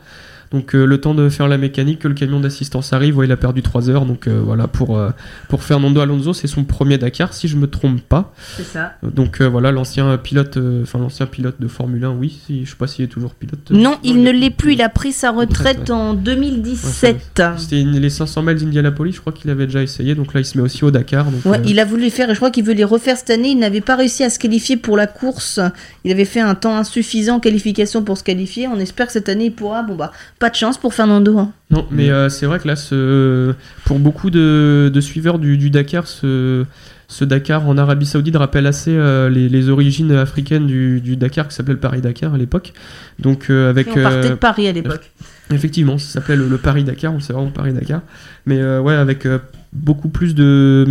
[0.52, 3.32] Donc euh, le temps de faire la mécanique, que le camion d'assistance arrive, ouais, il
[3.32, 4.06] a perdu 3 heures.
[4.06, 5.10] Donc euh, voilà, pour, euh,
[5.48, 8.34] pour Fernando Alonso, c'est son premier Dakar, si je me trompe pas.
[8.58, 8.94] C'est ça.
[9.04, 12.70] Donc euh, voilà, l'ancien pilote, euh, enfin l'ancien pilote de Formule 1, oui, si, je
[12.72, 13.60] sais pas s'il est toujours pilote.
[13.72, 17.42] Non, il il ne est l'est plus, il a pris sa retraite Retraite, en 2017.
[17.58, 20.58] C'était les 500 miles d'Indianapolis, je crois qu'il avait déjà essayé, donc là il se
[20.58, 21.26] met aussi au Dakar.
[21.26, 23.18] Donc, Ouais, euh, il a voulu les faire et je crois qu'il veut les refaire
[23.18, 23.50] cette année.
[23.50, 25.60] Il n'avait pas réussi à se qualifier pour la course.
[26.04, 28.68] Il avait fait un temps insuffisant en qualification pour se qualifier.
[28.68, 29.84] On espère que cette année il pourra.
[29.84, 31.38] Bon bah, Pas de chance pour Fernando.
[31.38, 31.52] hein.
[31.70, 33.54] Non, mais euh, c'est vrai que là, ce...
[33.86, 36.66] pour beaucoup de, de suiveurs du, du Dakar, ce,
[37.10, 41.48] ce Dakar en Arabie Saoudite rappelle assez euh, les, les origines africaines du, du Dakar
[41.50, 42.72] qui s'appelait le Paris-Dakar à l'époque.
[43.20, 45.12] Donc euh, avec On partait euh, de Paris à l'époque.
[45.52, 48.02] Effectivement, ça s'appelait le, le Paris-Dakar, on sait vraiment Paris-Dakar.
[48.46, 49.40] Mais euh, ouais, avec euh,
[49.74, 50.86] beaucoup plus de,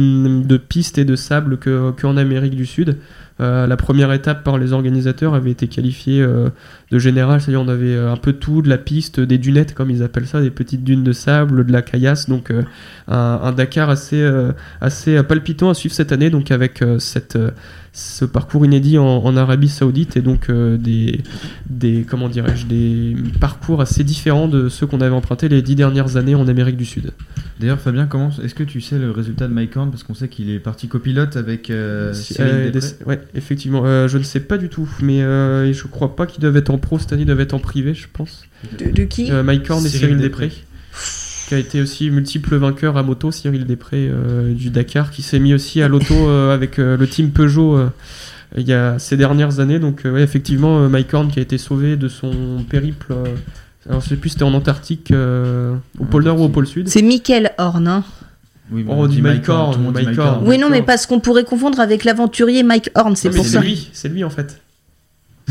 [0.45, 2.99] de pistes et de sable que- qu'en Amérique du Sud.
[3.41, 6.49] Euh, la première étape par les organisateurs avait été qualifiée euh,
[6.91, 9.91] de général, c'est-à-dire on avait euh, un peu tout, de la piste, des dunettes comme
[9.91, 13.91] ils appellent ça, des petites dunes de sable, de la caillasse, donc un, un Dakar
[13.91, 14.29] assez,
[14.81, 17.39] assez palpitant à suivre cette année, donc avec cette,
[17.93, 21.21] ce parcours inédit en, en Arabie Saoudite et donc euh, des,
[21.69, 26.17] des comment dirais-je des parcours assez différents de ceux qu'on avait empruntés les dix dernières
[26.17, 27.13] années en Amérique du Sud.
[27.59, 29.91] D'ailleurs, Fabien, comment est-ce que tu sais le résultat de Mike Horn?
[29.91, 33.05] Parce qu'on sait qu'il est parti copilote avec euh, Cyril euh, Després.
[33.05, 33.83] des- ouais, effectivement.
[33.85, 36.71] Euh, je ne sais pas du tout, mais euh, je crois pas qu'ils doivent être
[36.71, 38.45] en pro cette année, ils doivent être en privé, je pense.
[38.79, 40.47] De, de qui Euh, Mike Horn et Cyril Cyril Després.
[40.49, 40.65] Després,
[41.49, 45.39] qui a été aussi multiple vainqueur à moto, Cyril Després euh, du Dakar, qui s'est
[45.39, 47.77] mis aussi à l'auto euh, avec euh, le team Peugeot.
[47.77, 47.89] euh,
[48.57, 51.43] il y a ces dernières années, donc euh, ouais, effectivement, euh, Mike Horn qui a
[51.43, 53.13] été sauvé de son périple.
[53.13, 53.25] euh,
[53.89, 56.67] alors, je sais plus, si c'était en Antarctique, euh, au pôle Nord ou au pôle
[56.67, 56.89] Sud.
[56.89, 57.87] C'est Michael Horn.
[57.89, 58.05] hein.
[58.71, 60.37] Oui, mais on dit Mike Horn, Horn, tout le monde dit Mike Mike Horn.
[60.37, 60.49] Horn.
[60.49, 63.61] Oui, non, mais parce qu'on pourrait confondre avec l'aventurier Mike Horn, c'est pour ça.
[63.61, 64.61] c'est lui, c'est lui en fait.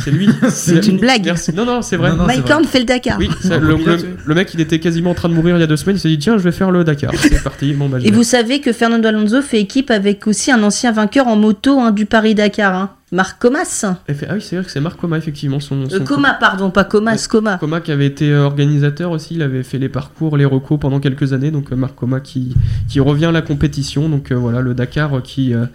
[0.04, 0.30] C'est lui.
[0.50, 1.26] C'est une blague.
[1.26, 1.54] Merci.
[1.54, 2.12] Non, non, c'est vrai.
[2.12, 2.54] Non, non, c'est Mike vrai.
[2.54, 3.18] Horn fait le Dakar.
[3.20, 5.78] Oui, ça, le, mec il était quasiment en train de mourir il y a deux
[5.78, 7.12] semaines, il s'est dit tiens je vais faire le Dakar.
[7.20, 10.62] C'est parti, bon bah Et vous savez que Fernando Alonso fait équipe avec aussi un
[10.64, 12.92] ancien vainqueur en moto hein, du Paris-Dakar, hein.
[13.12, 13.86] Marc Comas.
[13.86, 13.94] Ah
[14.34, 17.26] oui c'est vrai que c'est Marc Coma effectivement son, Euh, son Coma, pardon, pas Comas,
[17.30, 17.58] Coma.
[17.58, 21.00] Coma qui avait été euh, organisateur aussi, il avait fait les parcours, les recos pendant
[21.00, 22.56] quelques années, donc euh, Marc Coma qui,
[22.90, 25.66] qui revient à la compétition, donc euh, voilà le Dakar qui, euh,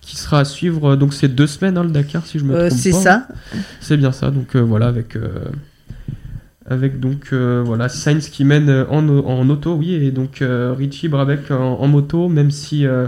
[0.00, 2.68] qui sera à suivre, donc c'est deux semaines hein, le Dakar si je me Euh,
[2.68, 2.96] trompe c'est pas.
[2.98, 3.28] ça.
[3.80, 5.16] C'est bien ça, donc voilà, avec,
[6.68, 10.42] avec donc euh, voilà, Sainz qui mène euh, en, au- en auto, oui, et donc
[10.42, 13.06] euh, Richie Brabeck en, moto, même si euh,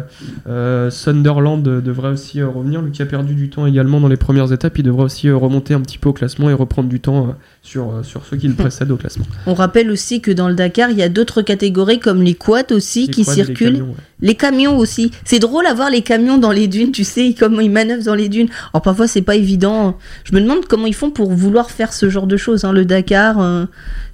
[0.48, 4.08] euh, Sunderland euh, devrait aussi euh, revenir, lui qui a perdu du temps également dans
[4.08, 6.88] les premières étapes, il devrait aussi euh, remonter un petit peu au classement et reprendre
[6.88, 7.32] du temps euh,
[7.68, 9.26] sur, euh, sur ceux qui le précèdent au classement.
[9.46, 12.72] On rappelle aussi que dans le Dakar, il y a d'autres catégories comme les quads
[12.72, 13.72] aussi Les qui quads et les circulent.
[13.74, 13.94] camions, ouais.
[14.20, 15.10] Les camions aussi.
[15.24, 18.14] C'est drôle à voir les camions dans les dunes, tu sais, comment ils manœuvrent dans
[18.14, 18.48] les dunes.
[18.72, 19.96] Alors parfois, c'est pas évident.
[20.24, 22.64] Je me demande comment ils font pour vouloir faire ce genre de choses.
[22.64, 22.72] hein.
[22.72, 23.66] Le Dakar, euh,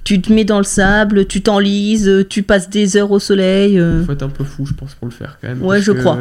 [0.03, 3.79] tu te mets dans le sable, tu t'enlises, euh, tu passes des heures au soleil.
[3.79, 4.05] euh.
[4.05, 5.63] faut être un peu fou, je pense, pour le faire quand même.
[5.63, 6.19] Ouais, je que, crois.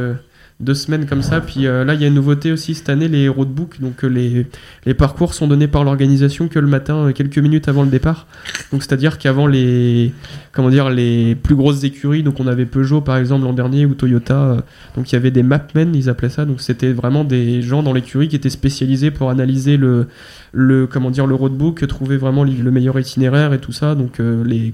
[0.64, 3.08] Deux semaines comme ça, puis euh, là il y a une nouveauté aussi cette année,
[3.08, 4.48] les roadbooks, donc euh, les,
[4.86, 8.28] les parcours sont donnés par l'organisation que le matin, euh, quelques minutes avant le départ.
[8.72, 10.14] Donc c'est-à-dire qu'avant les,
[10.52, 13.94] comment dire, les plus grosses écuries, donc on avait Peugeot par exemple l'an dernier ou
[13.94, 17.84] Toyota, donc il y avait des mapmen, ils appelaient ça, donc c'était vraiment des gens
[17.84, 20.08] dans l'écurie qui étaient spécialisés pour analyser le,
[20.52, 23.96] le comment dire le roadbook, trouver vraiment le meilleur itinéraire et tout ça.
[23.96, 24.74] Donc les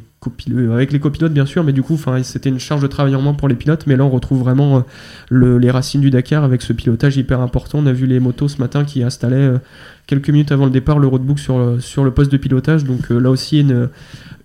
[0.52, 3.16] euh, avec les copilotes bien sûr, mais du coup, enfin c'était une charge de travail
[3.16, 3.86] en moins pour les pilotes.
[3.88, 4.82] Mais là, on retrouve vraiment euh,
[5.30, 7.80] le- les racines du Dakar avec ce pilotage hyper important.
[7.80, 9.58] On a vu les motos ce matin qui installaient euh,
[10.08, 12.84] quelques minutes avant le départ le roadbook sur le, sur le poste de pilotage.
[12.84, 13.90] Donc euh, là aussi une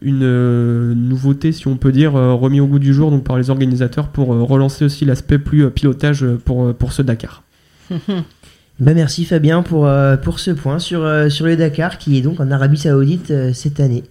[0.02, 3.38] une euh, nouveauté, si on peut dire, euh, remis au goût du jour donc par
[3.38, 7.42] les organisateurs pour euh, relancer aussi l'aspect plus euh, pilotage pour, euh, pour ce Dakar.
[8.80, 12.22] Bah merci Fabien pour, euh, pour ce point sur, euh, sur le Dakar qui est
[12.22, 14.02] donc en Arabie Saoudite euh, cette année.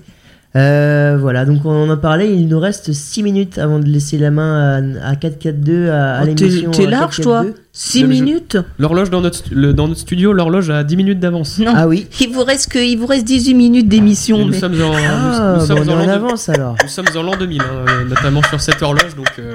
[0.56, 4.30] Euh, voilà, donc on en parlait, il nous reste 6 minutes avant de laisser la
[4.30, 6.72] main à, à 4-4-2 à, à Oh, l'émission.
[6.72, 7.24] T'es euh, large, 4-4-2.
[7.24, 7.46] toi
[7.76, 8.22] 6 Le jeu.
[8.24, 11.58] minutes L'horloge dans notre, le- dans notre studio, l'horloge a 10 minutes d'avance.
[11.58, 11.74] Non.
[11.76, 14.38] Ah oui Il vous reste, que, il vous reste 18 minutes Et d'émission.
[14.38, 16.12] Nous mais- sommes en, nous- Ah, nous bah, sommes on est en en l'an de-
[16.12, 16.76] avance alors.
[16.84, 19.52] Nous sommes en l'an 2000, hein, euh, notamment sur cette horloge, donc euh,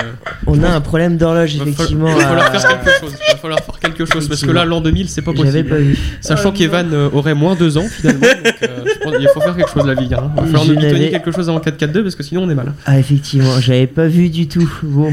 [0.48, 2.08] On a un problème d'horloge il va falloir- effectivement.
[2.08, 3.12] il va falloir à- faire quelque chose.
[3.28, 5.68] Il va falloir faire quelque chose parce que là, l'an 2000, c'est pas J'avais possible.
[5.68, 5.98] pas vu.
[6.20, 9.40] Sachant Oh, qu'Evan euh, aurait moins 2 ans finalement, donc euh, je pense qu'il faut
[9.42, 10.12] faire quelque chose la vie.
[10.12, 10.32] Hein.
[10.38, 12.72] Il va falloir Je nous quelque chose avant 4-4-2 parce que sinon on est mal.
[12.84, 14.68] Ah effectivement, j'avais pas vu du tout.
[14.82, 15.12] Bon,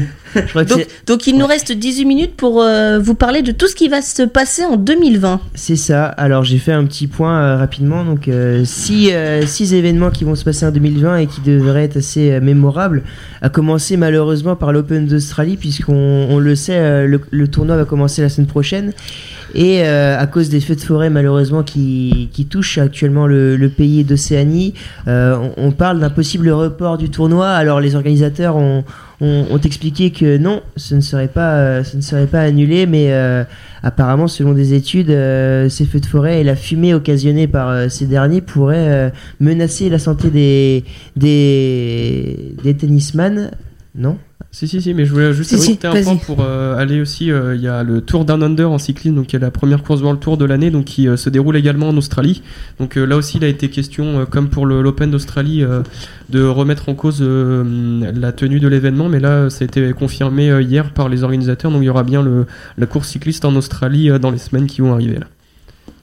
[1.06, 4.02] Donc, il nous reste 18 minutes pour euh, vous parler de tout ce qui va
[4.02, 5.40] se passer en 2020.
[5.54, 6.06] c'est ça.
[6.06, 8.04] Alors j'ai fait un petit point euh, rapidement.
[8.04, 11.84] Donc euh, six, euh, six événements qui vont se passer en 2020 et qui devraient
[11.84, 13.02] être assez mémorables.
[13.42, 15.94] À commencer malheureusement par l'Open d'Australie puisqu'on
[16.30, 18.92] on le sait, le, le tournoi va commencer la semaine prochaine.
[19.54, 24.04] Et à cause des feux de forêt malheureusement qui, qui touchent actuellement le, le pays
[24.04, 24.74] d'Océanie,
[25.06, 27.48] on, on parle d'un possible report du tournoi.
[27.48, 28.84] Alors les organisateurs ont,
[29.20, 31.82] ont, expliqué que non, ce ne serait pas, euh,
[32.32, 33.44] annulé, mais euh,
[33.82, 38.06] apparemment selon des études, euh, ces feux de forêt et la fumée occasionnée par ces
[38.06, 40.84] derniers pourraient menacer la santé des,
[41.16, 43.50] des, des tennisman.
[43.98, 44.18] Non
[44.50, 47.00] Si, si, si, mais je voulais juste Si, si, ajouter un point pour euh, aller
[47.00, 47.30] aussi.
[47.30, 49.82] euh, Il y a le Tour Down Under en cyclisme, donc qui est la première
[49.82, 52.42] course World Tour de l'année, donc qui euh, se déroule également en Australie.
[52.78, 55.64] Donc là aussi, il a été question, comme pour le- l'Open d'Australie,
[56.28, 60.90] de remettre en cause la tenue de l'événement, mais là, ça a été confirmé hier
[60.92, 64.30] par les organisateurs, donc il y aura bien le, la course cycliste en Australie dans
[64.30, 65.26] les semaines qui vont arriver là.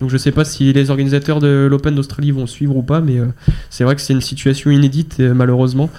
[0.03, 3.19] Donc je sais pas si les organisateurs de l'Open d'Australie vont suivre ou pas, mais
[3.19, 3.27] euh,
[3.69, 5.89] c'est vrai que c'est une situation inédite euh, malheureusement.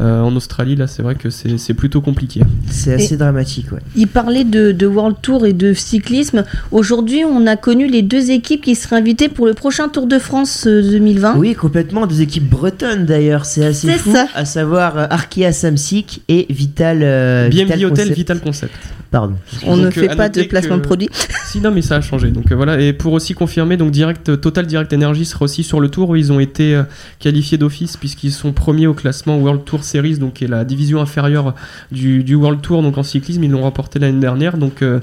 [0.00, 2.40] Euh, en Australie, là, c'est vrai que c'est plutôt compliqué.
[2.68, 3.78] C'est assez dramatique, ouais.
[3.94, 6.42] Il parlait de, de World Tour et de cyclisme.
[6.72, 10.18] Aujourd'hui, on a connu les deux équipes qui seraient invitées pour le prochain Tour de
[10.18, 11.36] France euh, 2020.
[11.36, 12.08] Oui, complètement.
[12.08, 14.12] Deux équipes bretonnes d'ailleurs, c'est assez C'est fou.
[14.12, 14.26] ça.
[14.34, 16.98] À savoir Arkea Samsic et Vital.
[17.04, 18.16] euh, BNB Vital Hotel Concept.
[18.18, 18.74] Vital Concept.
[19.12, 19.34] Pardon.
[19.66, 21.08] On Donc, ne fait pas de placement que- de produit.
[21.52, 22.30] Si, non, mais ça a changé.
[22.30, 22.80] Donc euh, voilà.
[22.80, 26.32] Et pour aussi confirmer, donc direct, Total Direct Energy sera aussi sur le tour ils
[26.32, 26.82] ont été euh,
[27.18, 31.00] qualifiés d'office puisqu'ils sont premiers au classement World Tour Series, donc qui est la division
[31.00, 31.54] inférieure
[31.90, 32.82] du, du World Tour.
[32.82, 34.56] Donc en cyclisme, ils l'ont remporté l'année dernière.
[34.56, 35.00] Donc euh,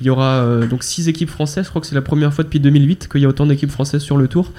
[0.00, 1.64] il y aura euh, donc six équipes françaises.
[1.64, 4.02] Je crois que c'est la première fois depuis 2008 qu'il y a autant d'équipes françaises
[4.02, 4.52] sur le tour.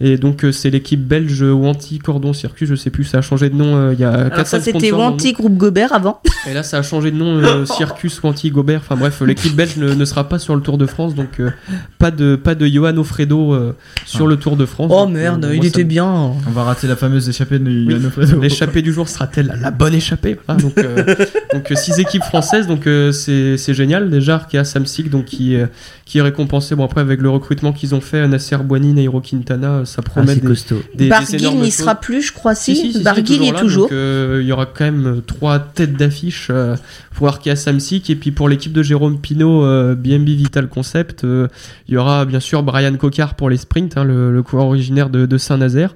[0.00, 2.66] Et donc euh, c'est l'équipe belge Wanty Cordon Circuit.
[2.66, 4.60] Je sais plus, ça a changé de nom euh, il y a Alors 4 ça,
[4.60, 6.20] c'était Wanty Groupe Gobert avant.
[6.48, 8.80] et là, ça a changé de nom, euh, Circus Wanty Gobert.
[8.84, 11.50] Enfin bref, l'équipe belge ne, ne sera pas sur le Tour de France, donc euh,
[11.98, 13.74] pas de pas de Johan Ofredo euh,
[14.06, 14.28] sur Ah.
[14.28, 14.92] le Tour de France.
[14.94, 16.06] Oh Donc, merde, euh, il était me- bien.
[16.06, 17.86] On va rater la fameuse échappée de Oui.
[17.92, 18.40] Yann Alfredo.
[18.40, 21.04] L'échappée du jour sera-t-elle la, bonne échappée Voilà, Donc, euh,
[21.52, 24.10] donc euh, six équipes françaises, donc euh, c'est c'est génial.
[24.10, 25.66] Déjà, Arkea Samsic, donc qui euh,
[26.04, 26.76] qui est récompensé.
[26.76, 30.08] Bon après avec le recrutement qu'ils ont fait, Nasser Boigny, Nairo Quintana, euh, ça Ah,
[30.08, 30.82] promet c'est des, costaud.
[30.94, 32.76] des, des Barguil n'y sera plus, je crois, si.
[32.76, 33.84] Si, si, Barguil y est là, toujours.
[33.84, 36.76] donc, euh, il y aura quand même euh, trois têtes d'affiche euh,
[37.14, 41.48] pour Arkea Samsic et puis pour l'équipe de Jérôme Pinault, euh, BNB Vital Concept, euh,
[41.88, 45.10] il y aura bien sûr Brian Cocard pour les sprints, hein, le, le coureur originaire
[45.10, 45.94] de, de Saint-Nazaire.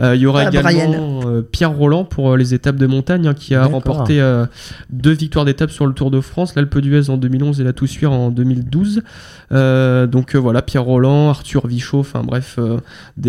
[0.00, 3.34] Euh, il y aura Ah, également euh, Pierre Roland pour les étapes de montagne hein,
[3.34, 4.46] qui a remporté euh,
[4.90, 8.10] deux victoires d'étape sur le Tour de France, l'Alpe d'Huez en 2011 et la Toussuire
[8.10, 9.02] en 2012.
[9.52, 12.78] Euh, donc euh, voilà, Pierre Roland, Arthur Vichot, enfin bref, euh,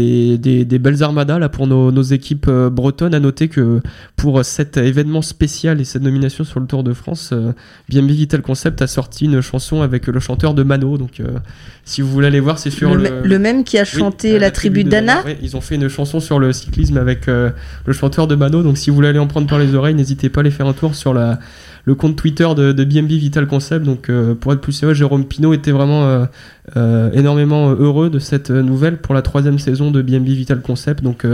[0.05, 3.13] des, des, des belles armadas là pour nos, nos équipes euh, bretonnes.
[3.13, 3.81] À noter que
[4.15, 7.51] pour cet événement spécial et cette nomination sur le Tour de France, euh,
[7.89, 10.97] BNB Vital Concept a sorti une chanson avec le chanteur de Mano.
[10.97, 11.27] Donc euh,
[11.83, 14.35] si vous voulez aller voir, c'est sur Le, le, me- le même qui a chanté
[14.35, 15.23] euh, la tribu d'Anna.
[15.23, 17.49] Ouais, ils ont fait une chanson sur le cyclisme avec euh,
[17.85, 18.63] le chanteur de Mano.
[18.63, 20.67] Donc si vous voulez aller en prendre par les oreilles, n'hésitez pas à aller faire
[20.67, 21.39] un tour sur la,
[21.86, 23.86] le compte Twitter de, de Vital Concept.
[23.86, 26.25] Donc euh, pour être plus sérieux, Jérôme Pinault était vraiment euh,
[26.75, 31.03] euh, énormément heureux de cette nouvelle pour la troisième saison de BNB Vital Concept.
[31.03, 31.25] Donc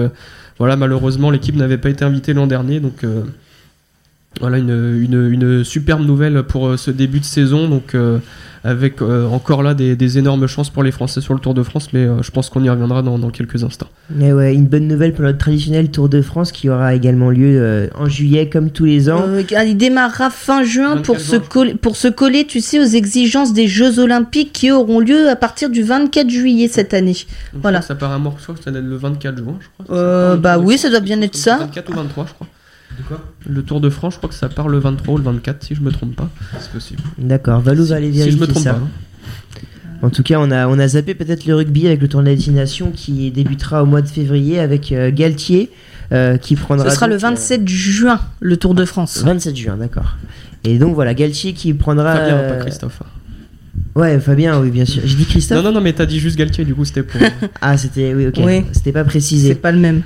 [0.59, 2.79] voilà, malheureusement l'équipe n'avait pas été invitée l'an dernier.
[2.79, 3.05] Donc
[4.39, 4.69] voilà une,
[5.01, 7.67] une, une superbe nouvelle pour euh, ce début de saison.
[7.67, 8.19] Donc euh,
[8.63, 11.63] avec euh, encore là des, des énormes chances pour les Français sur le Tour de
[11.63, 13.87] France, mais euh, je pense qu'on y reviendra dans, dans quelques instants.
[14.11, 17.59] Mais ouais, une bonne nouvelle pour notre traditionnel Tour de France qui aura également lieu
[17.59, 19.25] euh, en juillet comme tous les ans.
[19.27, 22.83] Euh, il démarrera fin juin 24 pour se, coller, pour se coller, tu sais, aux
[22.85, 27.13] exigences des Jeux Olympiques qui auront lieu à partir du 24 juillet cette année.
[27.53, 27.79] Donc, Voilà.
[27.79, 29.97] je crois que Ça part un morceau, ça doit être le 24 juin, je crois.
[29.97, 31.57] Euh, bah oui, ça doit bien être ça.
[31.57, 32.47] 24 ou 23, je crois.
[33.47, 35.75] Le Tour de France, je crois que ça part le 23 ou le 24, si
[35.75, 36.29] je me trompe pas.
[36.59, 37.01] C'est possible.
[37.17, 38.73] D'accord, Valou va aller Si vérifier je me trompe ça.
[38.73, 38.79] pas.
[38.79, 38.87] hein.
[40.03, 42.91] En tout cas, on a, on a zappé peut-être le rugby avec le tournoi destination
[42.91, 45.69] qui débutera au mois de février avec euh, Galtier
[46.11, 46.89] euh, qui prendra.
[46.89, 49.21] Ce sera le donc, euh, 27 juin, le Tour de France.
[49.23, 50.15] 27 juin, d'accord.
[50.63, 52.15] Et donc voilà, Galtier qui prendra.
[52.15, 53.01] Fabien, euh, pas Christophe.
[53.03, 53.07] hein.
[53.93, 55.01] Ouais, Fabien, oui, bien sûr.
[55.05, 57.21] J'ai dit Christophe Non, non, non, mais t'as dit juste Galtier, du coup, c'était pour.
[57.61, 58.13] Ah, c'était.
[58.15, 58.39] Oui, ok.
[58.43, 58.63] Oui.
[58.71, 59.53] C'était pas C'est précisé.
[59.55, 60.01] pas le même.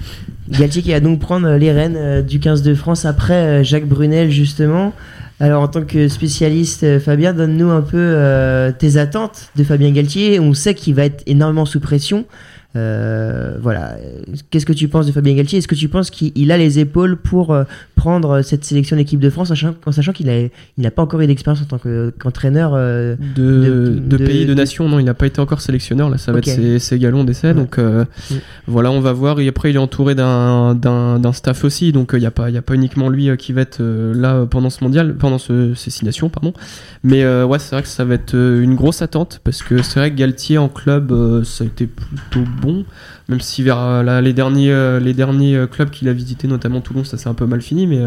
[0.50, 3.88] Galtier qui va donc prendre les rênes euh, du 15 de France après euh, Jacques
[3.88, 4.94] Brunel, justement.
[5.40, 9.92] Alors, en tant que spécialiste, euh, Fabien, donne-nous un peu euh, tes attentes de Fabien
[9.92, 10.40] Galtier.
[10.40, 12.26] On sait qu'il va être énormément sous pression.
[12.76, 13.96] Euh, voilà.
[14.50, 15.60] Qu'est-ce que tu penses de Fabien Galtier?
[15.60, 17.64] Est-ce que tu penses qu'il il a les épaules pour euh,
[17.96, 21.02] prendre cette sélection d'équipe de France, en sachant, en sachant qu'il a- il n'a pas
[21.02, 25.00] encore eu d'expérience en tant que- qu'entraîneur euh, de, De- pays, de de- nation, non,
[25.00, 27.80] il n'a pas été encore sélectionneur, là, ça va être ses, ses galons d'essai, donc
[27.80, 28.34] euh, Mm.
[28.68, 32.22] voilà, on va voir, et après il est entouré d'un staff aussi, donc euh, il
[32.22, 34.46] n'y a, pas- y a pas uniquement lui euh, qui va être euh, là euh,
[34.46, 36.54] pendant ce mondial, pendant ce, ces six nations, pardon,
[37.04, 39.82] mais euh, ouais, c'est vrai que ça va être euh, une grosse attente, parce que
[39.82, 42.44] c'est vrai que Galtier en club, euh, ça a été plutôt
[43.30, 46.82] même si vers euh, les derniers, euh, les derniers euh, clubs qu'il a visités, notamment
[46.82, 48.02] Toulon, ça s'est un peu mal fini, mais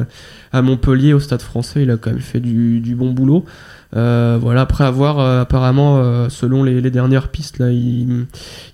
[0.53, 3.45] à Montpellier, au Stade français, il a quand même fait du, bon boulot.
[3.93, 8.27] Voilà, après avoir apparemment, selon les, dernières pistes, là, ils,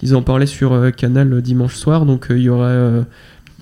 [0.02, 3.04] ils en parlaient sur Canal dimanche soir, donc il y aurait,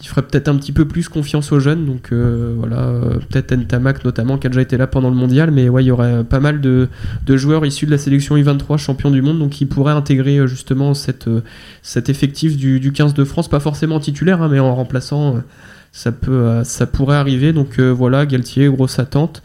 [0.03, 3.55] il ferait peut-être un petit peu plus confiance aux jeunes, donc euh, voilà, euh, peut-être
[3.55, 6.25] Ntamak notamment qui a déjà été là pendant le mondial, mais ouais, il y aurait
[6.25, 6.89] pas mal de,
[7.25, 10.47] de joueurs issus de la sélection U23 champion du monde, donc qui pourraient intégrer euh,
[10.49, 11.31] justement cette,
[11.83, 15.41] cet effectif du, du 15 de France, pas forcément en titulaire, hein, mais en remplaçant.
[15.93, 17.53] ça peut, ça pourrait arriver.
[17.53, 19.43] Donc voilà, Galtier, grosse attente.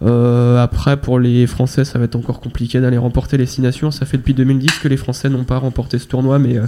[0.00, 3.90] Euh, après, pour les Français, ça va être encore compliqué d'aller remporter les Six Nations.
[3.90, 6.66] Ça fait depuis 2010 que les Français n'ont pas remporté ce tournoi, mais euh,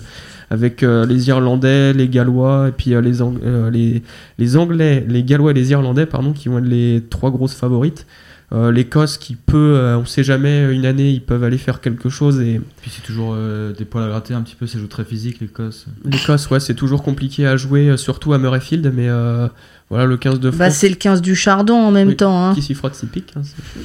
[0.51, 4.03] avec euh, les Irlandais, les Gallois et puis euh, les, Ang- euh, les,
[4.39, 8.05] les Anglais, les Gallois et les Irlandais, pardon, qui vont être les trois grosses favorites.
[8.53, 12.09] Euh, L'Écosse qui peut, euh, on sait jamais, une année ils peuvent aller faire quelque
[12.09, 14.89] chose et Puis c'est toujours euh, des poils à gratter un petit peu, ça joue
[14.89, 15.87] très physique l'Écosse.
[16.05, 19.47] l'Écosse, ouais, c'est toujours compliqué à jouer, surtout à Murrayfield, mais euh,
[19.91, 20.59] voilà le 15 de France.
[20.59, 22.43] Bah, c'est le 15 du Chardon en même Oui, temps.
[22.43, 22.55] Hein.
[22.55, 23.33] Qui s'y frotte s'y pique.
[23.37, 23.43] hein,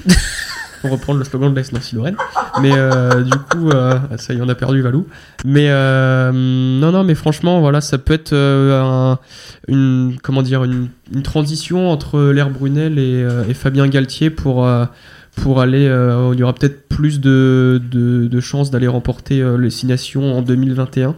[0.82, 2.16] pour reprendre le slogan de l'Est Nancy Lorraine.
[2.62, 5.08] Mais euh, du coup, euh, ça y on a perdu Valou.
[5.44, 9.20] Mais euh, non, non, mais franchement, voilà, ça peut être euh, un-
[9.68, 14.66] une, comment dire, une, une transition entre L'air Brunel et, euh, et Fabien Galtier pour.
[14.66, 14.86] euh,
[15.42, 19.70] pour aller, euh, il y aura peut-être plus de, de, de chances d'aller remporter les
[19.70, 21.14] Six Nations en 2021.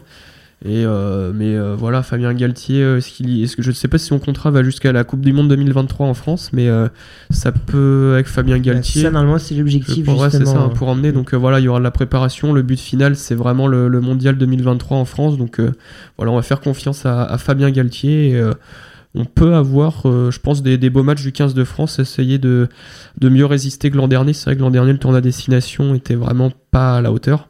[0.66, 3.88] Et euh, mais euh, voilà, Fabien Galtier, euh, est-ce qu'il, est-ce que je ne sais
[3.88, 6.88] pas si son contrat va jusqu'à la Coupe du Monde 2023 en France, mais euh,
[7.30, 9.04] ça peut avec Fabien Galtier.
[9.04, 10.46] Ça, normalement, c'est je l'objectif, ouais, c'est justement.
[10.46, 11.12] ça, hein, pour emmener.
[11.12, 12.54] Donc voilà, il y aura de la préparation.
[12.54, 15.38] Le but final, c'est vraiment le, le mondial 2023 en France.
[15.38, 15.74] Donc euh,
[16.18, 18.32] voilà, on va faire confiance à, à Fabien Galtier.
[18.32, 18.54] Et, euh,
[19.18, 22.38] on peut avoir, euh, je pense, des, des beaux matchs du 15 de France, essayer
[22.38, 22.68] de,
[23.20, 24.34] de mieux résister que l'an dernier.
[24.34, 27.50] C'est vrai que l'an dernier, le tournoi destination était vraiment pas à la hauteur.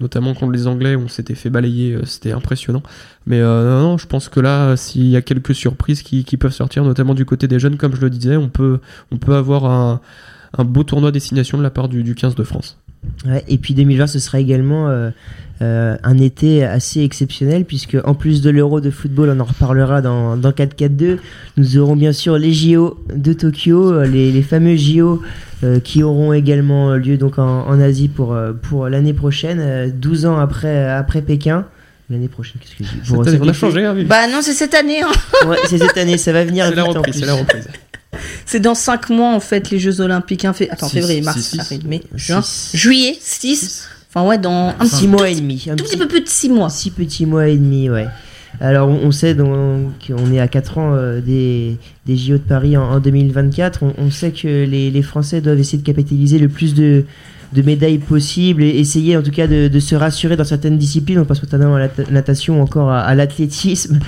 [0.00, 2.82] Notamment contre les Anglais, on s'était fait balayer, euh, c'était impressionnant.
[3.26, 6.52] Mais euh, non, non, je pense que là, s'il y a quelques surprises qui, peuvent
[6.52, 8.78] sortir, notamment du côté des jeunes, comme je le disais, on peut,
[9.10, 10.00] on peut avoir un,
[10.56, 12.78] un beau tournoi destination de la part du, du 15 de France.
[13.26, 15.10] Ouais, et puis 2020, ce sera également euh,
[15.62, 20.02] euh, un été assez exceptionnel, puisque en plus de l'Euro de football, on en reparlera
[20.02, 21.18] dans, dans 4-4-2,
[21.56, 25.22] nous aurons bien sûr les JO de Tokyo, euh, les, les fameux JO
[25.64, 30.26] euh, qui auront également lieu donc en, en Asie pour, pour l'année prochaine, euh, 12
[30.26, 31.66] ans après, après Pékin.
[32.10, 33.08] L'année prochaine, qu'est-ce que je dis?
[33.12, 35.02] Pour Cette année, on a changé, hein, Bah non, c'est cette année.
[35.02, 35.46] hein.
[35.48, 37.68] Ouais, c'est cette année, ça va venir la reprise, c'est la reprise.
[38.46, 40.44] C'est dans 5 mois en fait les Jeux Olympiques.
[40.44, 40.70] Hein, fait...
[40.70, 42.76] Attends, Six, février, mars, six, avril, mai, juin, Six.
[42.76, 43.86] juillet, 6.
[44.12, 45.66] Enfin ouais, dans un Six petit, mois et demi.
[45.70, 46.70] Un tout petit peu plus de 6 mois.
[46.70, 48.06] Six petits mois et demi, ouais.
[48.60, 52.38] Alors, on, on sait donc qu'on est à 4 ans euh, des, des JO de
[52.38, 53.82] Paris en, en 2024.
[53.82, 57.04] On, on sait que les, les Français doivent essayer de capitaliser le plus de,
[57.52, 61.18] de médailles possible et essayer en tout cas de, de se rassurer dans certaines disciplines.
[61.18, 64.00] On pense notamment à la ta- natation ou encore à, à l'athlétisme.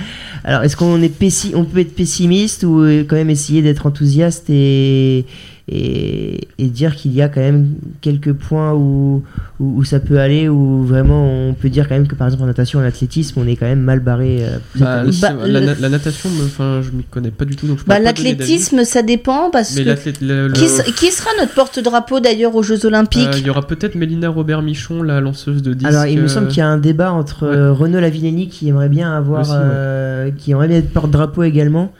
[0.43, 1.11] Alors, est-ce qu'on est
[1.55, 5.25] on peut être pessimiste ou euh, quand même essayer d'être enthousiaste et,
[5.73, 7.67] et, et dire qu'il y a quand même
[8.01, 9.23] quelques points où,
[9.59, 12.43] où, où ça peut aller, où vraiment on peut dire quand même que par exemple
[12.43, 14.39] en natation, en athlétisme, on est quand même mal barré.
[14.41, 17.67] euh, Bah, Bah, la, le- na- la natation, enfin, je m'y connais pas du tout,
[17.67, 21.29] donc je peux Bah l'athlétisme, ça dépend parce Mais que l'athlète- le- le- qui, sera
[21.39, 23.27] notre porte-drapeau d'ailleurs aux Jeux Olympiques?
[23.27, 25.87] Euh, il y aura peut-être Mélina Robert Michon, la lanceuse de disque.
[25.89, 27.55] Alors, il me euh, semble qu'il y a un débat entre ouais.
[27.55, 29.57] euh, Renaud Lavinelli qui aimerait bien avoir, Aussi, ouais.
[29.61, 31.93] euh, qui aimerait bien être porte-drapeau également.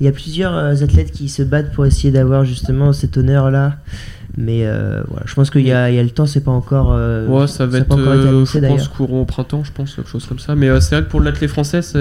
[0.00, 3.76] Il y a plusieurs euh, athlètes qui se battent pour essayer d'avoir justement cet honneur-là.
[4.38, 6.50] Mais euh, voilà, je pense qu'il y, a il y a le temps, c'est pas
[6.50, 6.92] encore.
[6.92, 9.24] euh, Ouais, ça va a être, pas encore été euh, annoncé, je pense, courant au
[9.24, 10.54] printemps, je pense, quelque chose comme ça.
[10.54, 12.00] Mais euh, c'est vrai que pour l'athlète français, il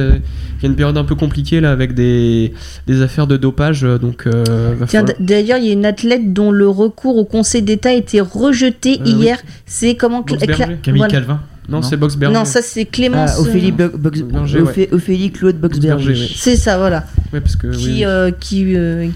[0.62, 2.54] y a une période un peu compliquée là avec des,
[2.88, 4.28] des affaires de dopage, donc.
[4.28, 7.94] euh, Tiens, d'ailleurs, il y a une athlète dont le recours au Conseil d'État a
[7.94, 9.12] été rejeté Euh, oui.
[9.14, 9.38] hier.
[9.66, 10.64] C'est comment Cla- Boxberger.
[10.66, 11.14] Cla- Camille voilà.
[11.14, 11.40] Calvin
[11.70, 11.84] non, non.
[11.84, 12.34] c'est Boxberger.
[12.34, 13.32] Non, ça c'est Clémence.
[13.36, 16.30] Ah, Ophélie, euh, Bo- Box- Berger, Ophé- Ophélie Claude Boxberger.
[16.36, 17.06] C'est ça, voilà.
[17.34, 19.08] Ouais, parce que Qui, oui, euh, qui, euh,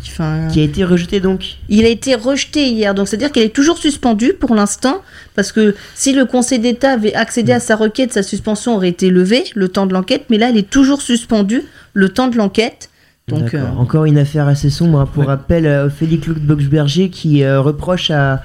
[0.52, 1.58] Qui a été rejeté donc.
[1.70, 5.02] Il a été rejeté hier, donc c'est-à-dire qu'elle est toujours suspendue pour l'instant,
[5.36, 9.10] parce que si le Conseil d'État avait accédé à sa requête, sa suspension aurait été
[9.10, 12.88] levée le temps de l'enquête, mais là elle est toujours suspendue le temps de l'enquête.
[13.30, 15.05] Donc, euh, Encore une affaire assez sombre.
[15.05, 15.27] Pour Ouais.
[15.30, 18.41] rappel, euh, Ophélie Claude Boxberger qui euh, reproche à,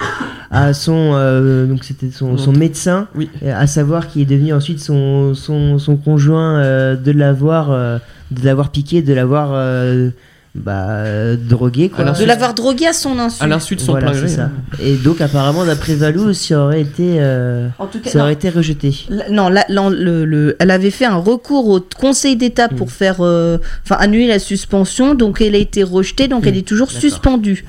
[0.51, 3.29] à son, euh, donc c'était son, son médecin, Oui.
[3.43, 7.99] euh, à savoir qui est devenu ensuite son, son, son conjoint, euh, de l'avoir euh,
[8.31, 10.11] de l'avoir piqué, de l'avoir euh,
[10.55, 11.89] bah, euh, drogué.
[11.89, 12.05] Quoi.
[12.13, 13.43] De l'avoir drogué à son insu.
[13.43, 14.43] à l'insu de son Voilà, plein ça.
[14.43, 14.51] hein.
[14.81, 18.25] Et donc apparemment, d'après Valou, ça aurait été, euh, En tout cas, ça non.
[18.25, 18.95] aurait été rejeté.
[19.09, 22.93] La- Non, la- la- le- le- elle avait fait un recours au Conseil d'État pour
[22.93, 26.91] faire, euh, enfin annuler la suspension, donc elle a été rejetée, donc elle est toujours
[26.91, 27.65] suspendue.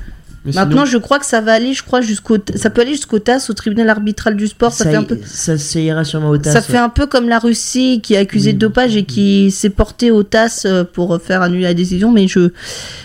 [0.45, 2.91] Mais Maintenant, sinon- je crois que ça va aller, je crois jusqu'au, ça peut aller
[2.91, 4.71] jusqu'au TAS, au tribunal arbitral du sport.
[4.71, 6.51] Ça, ça, fait un peu, ça, ça ira sûrement au TAS.
[6.51, 8.53] ça fait un peu comme la Russie qui est accusée Oui.
[8.55, 12.27] de dopage et qui s'est portée au TAS euh, pour faire annuler la décision, mais
[12.27, 12.49] je,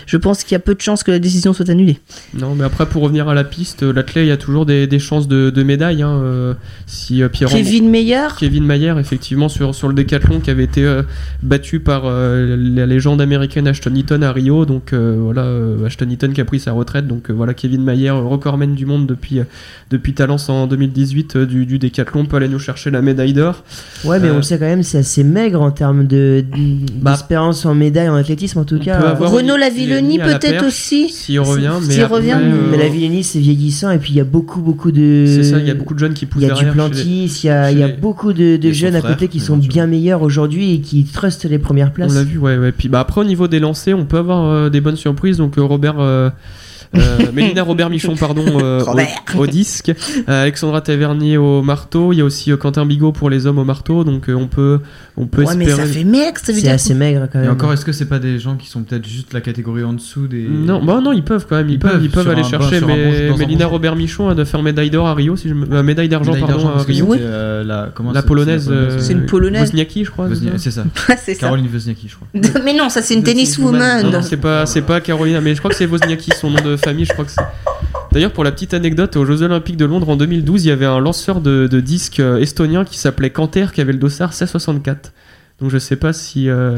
[0.05, 1.97] je pense qu'il y a peu de chances que la décision soit annulée.
[2.33, 4.85] Non, mais après, pour revenir à la piste, euh, l'athlète, il y a toujours des,
[4.85, 6.03] des chances de, de médaille.
[6.03, 6.53] Hein, euh,
[6.85, 11.01] si Pierre Kevin Meyer, Kevin Mayer, effectivement, sur, sur le décathlon qui avait été euh,
[11.41, 14.65] battu par euh, la légende américaine Ashton Eaton à Rio.
[14.65, 15.47] Donc voilà,
[15.87, 17.07] Ashton Eaton qui a pris sa retraite.
[17.07, 19.43] Donc voilà, Kevin Mayer, euh, recordman du monde depuis, euh,
[19.89, 23.63] depuis Talence en 2018 euh, du, du décathlon, peut aller nous chercher la médaille d'or.
[24.05, 26.43] Ouais, mais Euh, on le sait quand même, c'est assez maigre en termes de
[27.01, 29.13] Bah, d'espérance en médaille en athlétisme en tout on cas.
[29.19, 31.09] Renaud il- Lavilloni la peut-être aussi.
[31.09, 34.21] S'il revient, mais S'il revient, euh, Mais la Villénie c'est vieillissant et puis il y
[34.21, 35.25] a beaucoup beaucoup de.
[35.27, 36.73] C'est ça, il y a beaucoup de jeunes qui poussent Il y a du derrière.
[36.73, 39.57] Plantis, il y a, il y a beaucoup de, de jeunes à côté qui sont
[39.57, 42.11] bien meilleurs aujourd'hui et qui trustent les premières places.
[42.11, 42.71] On l'a vu, ouais, ouais.
[42.71, 45.37] Puis bah, après, au niveau des lancers, on peut avoir euh, des bonnes surprises.
[45.37, 45.99] Donc, euh, Robert.
[45.99, 46.29] euh, euh,
[47.33, 49.07] Mélina Robert Michon, pardon, euh, Robert.
[49.35, 49.89] au, au disque.
[50.27, 52.11] Euh, Alexandra Tavernier au marteau.
[52.13, 54.03] Il y a aussi euh, Quentin Bigot pour les hommes au marteau.
[54.03, 54.79] Donc, euh, on peut,
[55.17, 55.87] on peut Ouais, mais espérer.
[55.87, 56.73] ça fait mec, ça veut C'est dire.
[56.73, 57.51] assez maigre quand Et même.
[57.51, 60.27] encore, est-ce que c'est pas des gens qui sont peut-être juste la catégorie en dessous
[60.27, 60.45] des.
[60.49, 62.43] Non, bah non, ils peuvent quand même, ils, Ils peuvent, peuvent, ils peuvent aller un-
[62.43, 62.81] chercher.
[62.81, 65.47] bon- mais un Mélina bon- Robert Michon a de faire médaille d'or à Rio, si
[65.49, 65.71] je me...
[65.73, 67.05] euh, médaille d'argent, pardon, à Rio.
[67.07, 67.17] Oui.
[67.21, 68.65] euh, la, comment La polonaise,
[68.99, 69.61] c'est euh, une polonaise.
[69.69, 70.27] Wozniacki, je crois.
[70.29, 70.83] c'est ça C'est ça.
[71.23, 71.39] c'est ça.
[71.41, 72.27] Caroline Wozniacki, je crois.
[72.65, 74.03] mais non, ça c'est une tenniswoman.
[74.03, 76.61] Non, non, c'est pas, c'est pas Carolina, mais je crois que c'est Wozniacki, son nom
[76.61, 76.75] de
[78.11, 80.85] D'ailleurs, pour la petite anecdote, aux Jeux Olympiques de Londres en 2012, il y avait
[80.85, 85.11] un lanceur de, de disques euh, estonien qui s'appelait Canter, qui avait le dossard C64.
[85.59, 86.75] Donc je sais pas si, euh,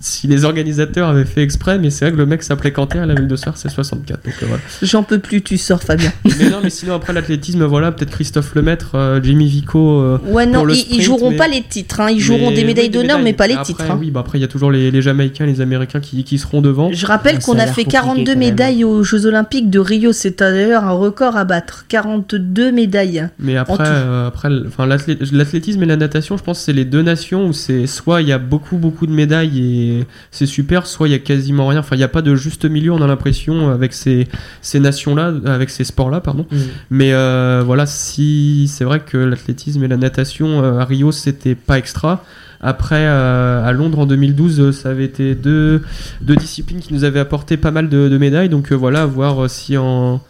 [0.00, 3.10] si les organisateurs avaient fait exprès, mais c'est vrai que le mec s'appelait Canter, il
[3.10, 3.88] avait le dossard C64.
[3.88, 4.62] Donc euh, voilà.
[4.82, 6.12] J'en peux plus, tu sors Fabien.
[6.38, 10.00] Mais non, mais sinon après l'athlétisme, voilà, peut-être Christophe Lemaître, euh, Jimmy Vico.
[10.00, 12.00] euh, Ouais, non, Pour le ils, joueront mais- pas les titres.
[12.00, 12.10] hein.
[12.10, 13.84] Ils joueront mais- des médailles oui, d'honneur, mais pas les Après, titres.
[13.90, 13.96] hein.
[13.98, 16.60] Oui, bah après il y a toujours les, les Jamaïcains, les Américains qui, qui seront
[16.60, 16.90] devant.
[16.92, 18.38] Je rappelle Ah, qu'on a fait compliqué 42 quand même.
[18.38, 20.12] médailles aux Jeux Olympiques de Rio.
[20.12, 21.86] C'est d'ailleurs un record à battre.
[21.88, 23.28] 42 médailles.
[23.38, 27.02] Mais après, euh, après enfin, l'athlétisme et la natation, je pense que c'est les deux
[27.02, 29.85] nations où c'est soit il y a beaucoup beaucoup de médailles et
[30.30, 31.80] c'est super, soit il y a quasiment rien.
[31.80, 34.28] Enfin, il n'y a pas de juste milieu, on a l'impression avec ces,
[34.62, 36.46] ces nations-là, avec ces sports-là, pardon.
[36.50, 36.56] Mm.
[36.90, 41.54] Mais euh, voilà, si c'est vrai que l'athlétisme et la natation euh, à Rio c'était
[41.54, 42.24] pas extra.
[42.60, 45.82] Après, euh, à Londres en 2012, euh, ça avait été deux,
[46.22, 48.48] deux disciplines qui nous avaient apporté pas mal de, de médailles.
[48.48, 50.20] Donc voilà, à voir si en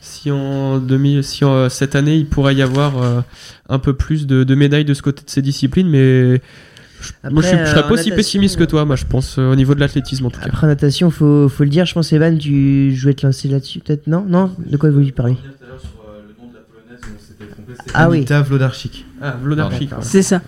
[0.00, 3.24] si en 2000, si en, cette année il pourrait y avoir
[3.68, 6.40] un peu plus de, de médailles de ce côté de ces disciplines, mais
[7.00, 9.04] je- moi je, suis- je serais euh, pas aussi natation, pessimiste que toi, moi je
[9.04, 10.46] pense euh, au niveau de l'athlétisme en tout cas.
[10.46, 13.80] Après natation, faut, faut le dire, je pense Evan, tu je vais te lancer là-dessus
[13.80, 14.24] peut-être non?
[14.28, 14.52] Non?
[14.58, 15.36] De quoi vous lui parler
[17.94, 18.24] Ah oui.
[18.28, 19.04] Vlodarchik.
[19.22, 20.04] Ah, Vlodarchik, voilà.
[20.04, 20.40] C'est ça.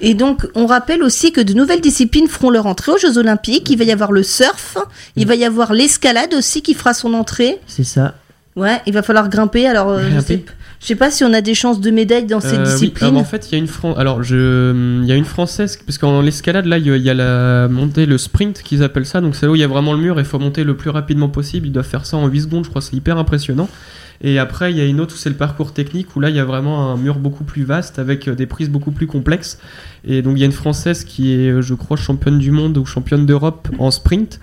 [0.00, 3.70] Et donc, on rappelle aussi que de nouvelles disciplines feront leur entrée aux Jeux Olympiques.
[3.70, 4.76] Il va y avoir le surf,
[5.16, 7.58] il va y avoir l'escalade aussi qui fera son entrée.
[7.68, 8.14] C'est ça.
[8.56, 9.66] Ouais, il va falloir grimper.
[9.66, 10.26] Alors, euh, je Grimper.
[10.26, 10.44] sais,
[10.82, 13.08] je sais pas si on a des chances de médailles dans ces Euh, oui, disciplines.
[13.10, 15.78] alors, en fait, il y a une Fran- alors je il y a une française
[15.86, 18.82] parce qu'en l'escalade là, il y a- il y a la montée le sprint qu'ils
[18.82, 19.20] appellent ça.
[19.20, 20.76] Donc c'est là où il y a vraiment le mur et il faut monter le
[20.76, 21.68] plus rapidement possible.
[21.68, 23.68] Ils doivent faire ça en 8 secondes, je crois, c'est hyper impressionnant.
[24.24, 26.36] Et après, il y a une autre où c'est le parcours technique où là, il
[26.36, 29.58] y a vraiment un mur beaucoup plus vaste avec euh, des prises beaucoup plus complexes.
[30.04, 32.76] Et donc il y a une française qui est euh, je crois championne du monde
[32.78, 34.38] ou championne d'Europe en sprint.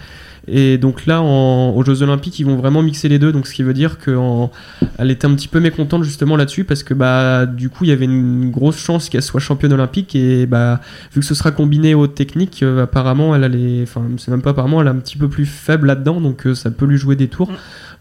[0.52, 3.32] Et donc là, aux Jeux Olympiques, ils vont vraiment mixer les deux.
[3.32, 6.94] Donc ce qui veut dire qu'elle était un petit peu mécontente justement là-dessus parce que
[6.94, 10.80] bah du coup il y avait une grosse chance qu'elle soit championne olympique et bah
[11.14, 14.88] vu que ce sera combiné aux techniques, euh, apparemment elle a même pas apparemment elle
[14.88, 17.52] est un petit peu plus faible là-dedans donc euh, ça peut lui jouer des tours.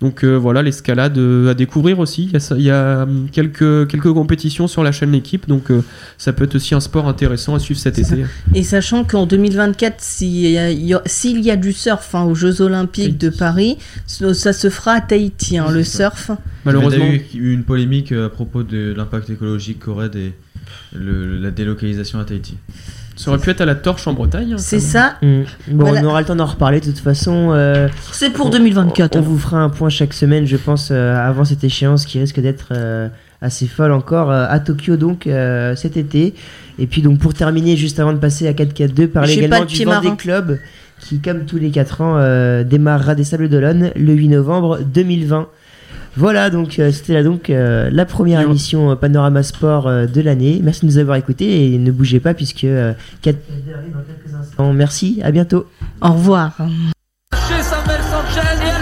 [0.00, 2.24] Donc euh, voilà l'escalade euh, à découvrir aussi.
[2.26, 5.48] Il y a, ça- il y a, hum, quelques quelques compétitions sur la chaîne l'équipe
[5.48, 5.82] donc euh,
[6.18, 8.24] ça peut être aussi un sport intéressant à suivre cet été.
[8.54, 13.28] Et sachant qu'en 2024, s'il y, a- y du surf hein, aux Jeux Olympiques de
[13.28, 13.76] Paris,
[14.06, 16.30] ça ça se fera à Tahiti, hein, le surf.
[16.64, 17.04] Malheureusement.
[17.34, 20.10] Il y a eu une polémique à propos de l'impact écologique qu'aurait
[20.92, 22.56] la délocalisation à Tahiti.
[23.18, 24.52] Ça aurait pu être à la torche en Bretagne.
[24.54, 25.16] hein, C'est ça.
[25.22, 25.42] Mm.
[25.72, 26.00] Bon, Voilà.
[26.02, 27.50] on aura le temps d'en reparler de toute façon.
[27.52, 29.16] euh, C'est pour on- 2024.
[29.16, 29.30] On alors.
[29.30, 32.68] vous fera un point chaque semaine, je pense, euh, avant cette échéance qui risque d'être
[32.72, 33.08] euh,
[33.42, 36.34] assez folle encore euh, à Tokyo donc euh, cet été.
[36.78, 39.84] Et puis donc pour terminer, juste avant de passer à 4-4-2, parler également de du
[39.84, 40.10] Vendée.
[40.16, 40.58] Club
[41.00, 45.46] qui, comme tous les 4 ans, euh, démarrera des Sables d'Olonne le 8 novembre 2020.
[46.16, 50.20] Voilà, donc euh, c'était là donc euh, la première émission euh, Panorama Sport euh, de
[50.20, 50.60] l'année.
[50.62, 52.92] Merci de nous avoir écoutés et ne bougez pas puisque euh,
[53.22, 53.36] 4
[53.76, 54.72] arrive dans quelques instants.
[54.72, 55.66] Merci, à bientôt.
[56.02, 56.56] Au revoir.
[57.32, 58.77] Chez Samuel Sanchez et Alberto Contador.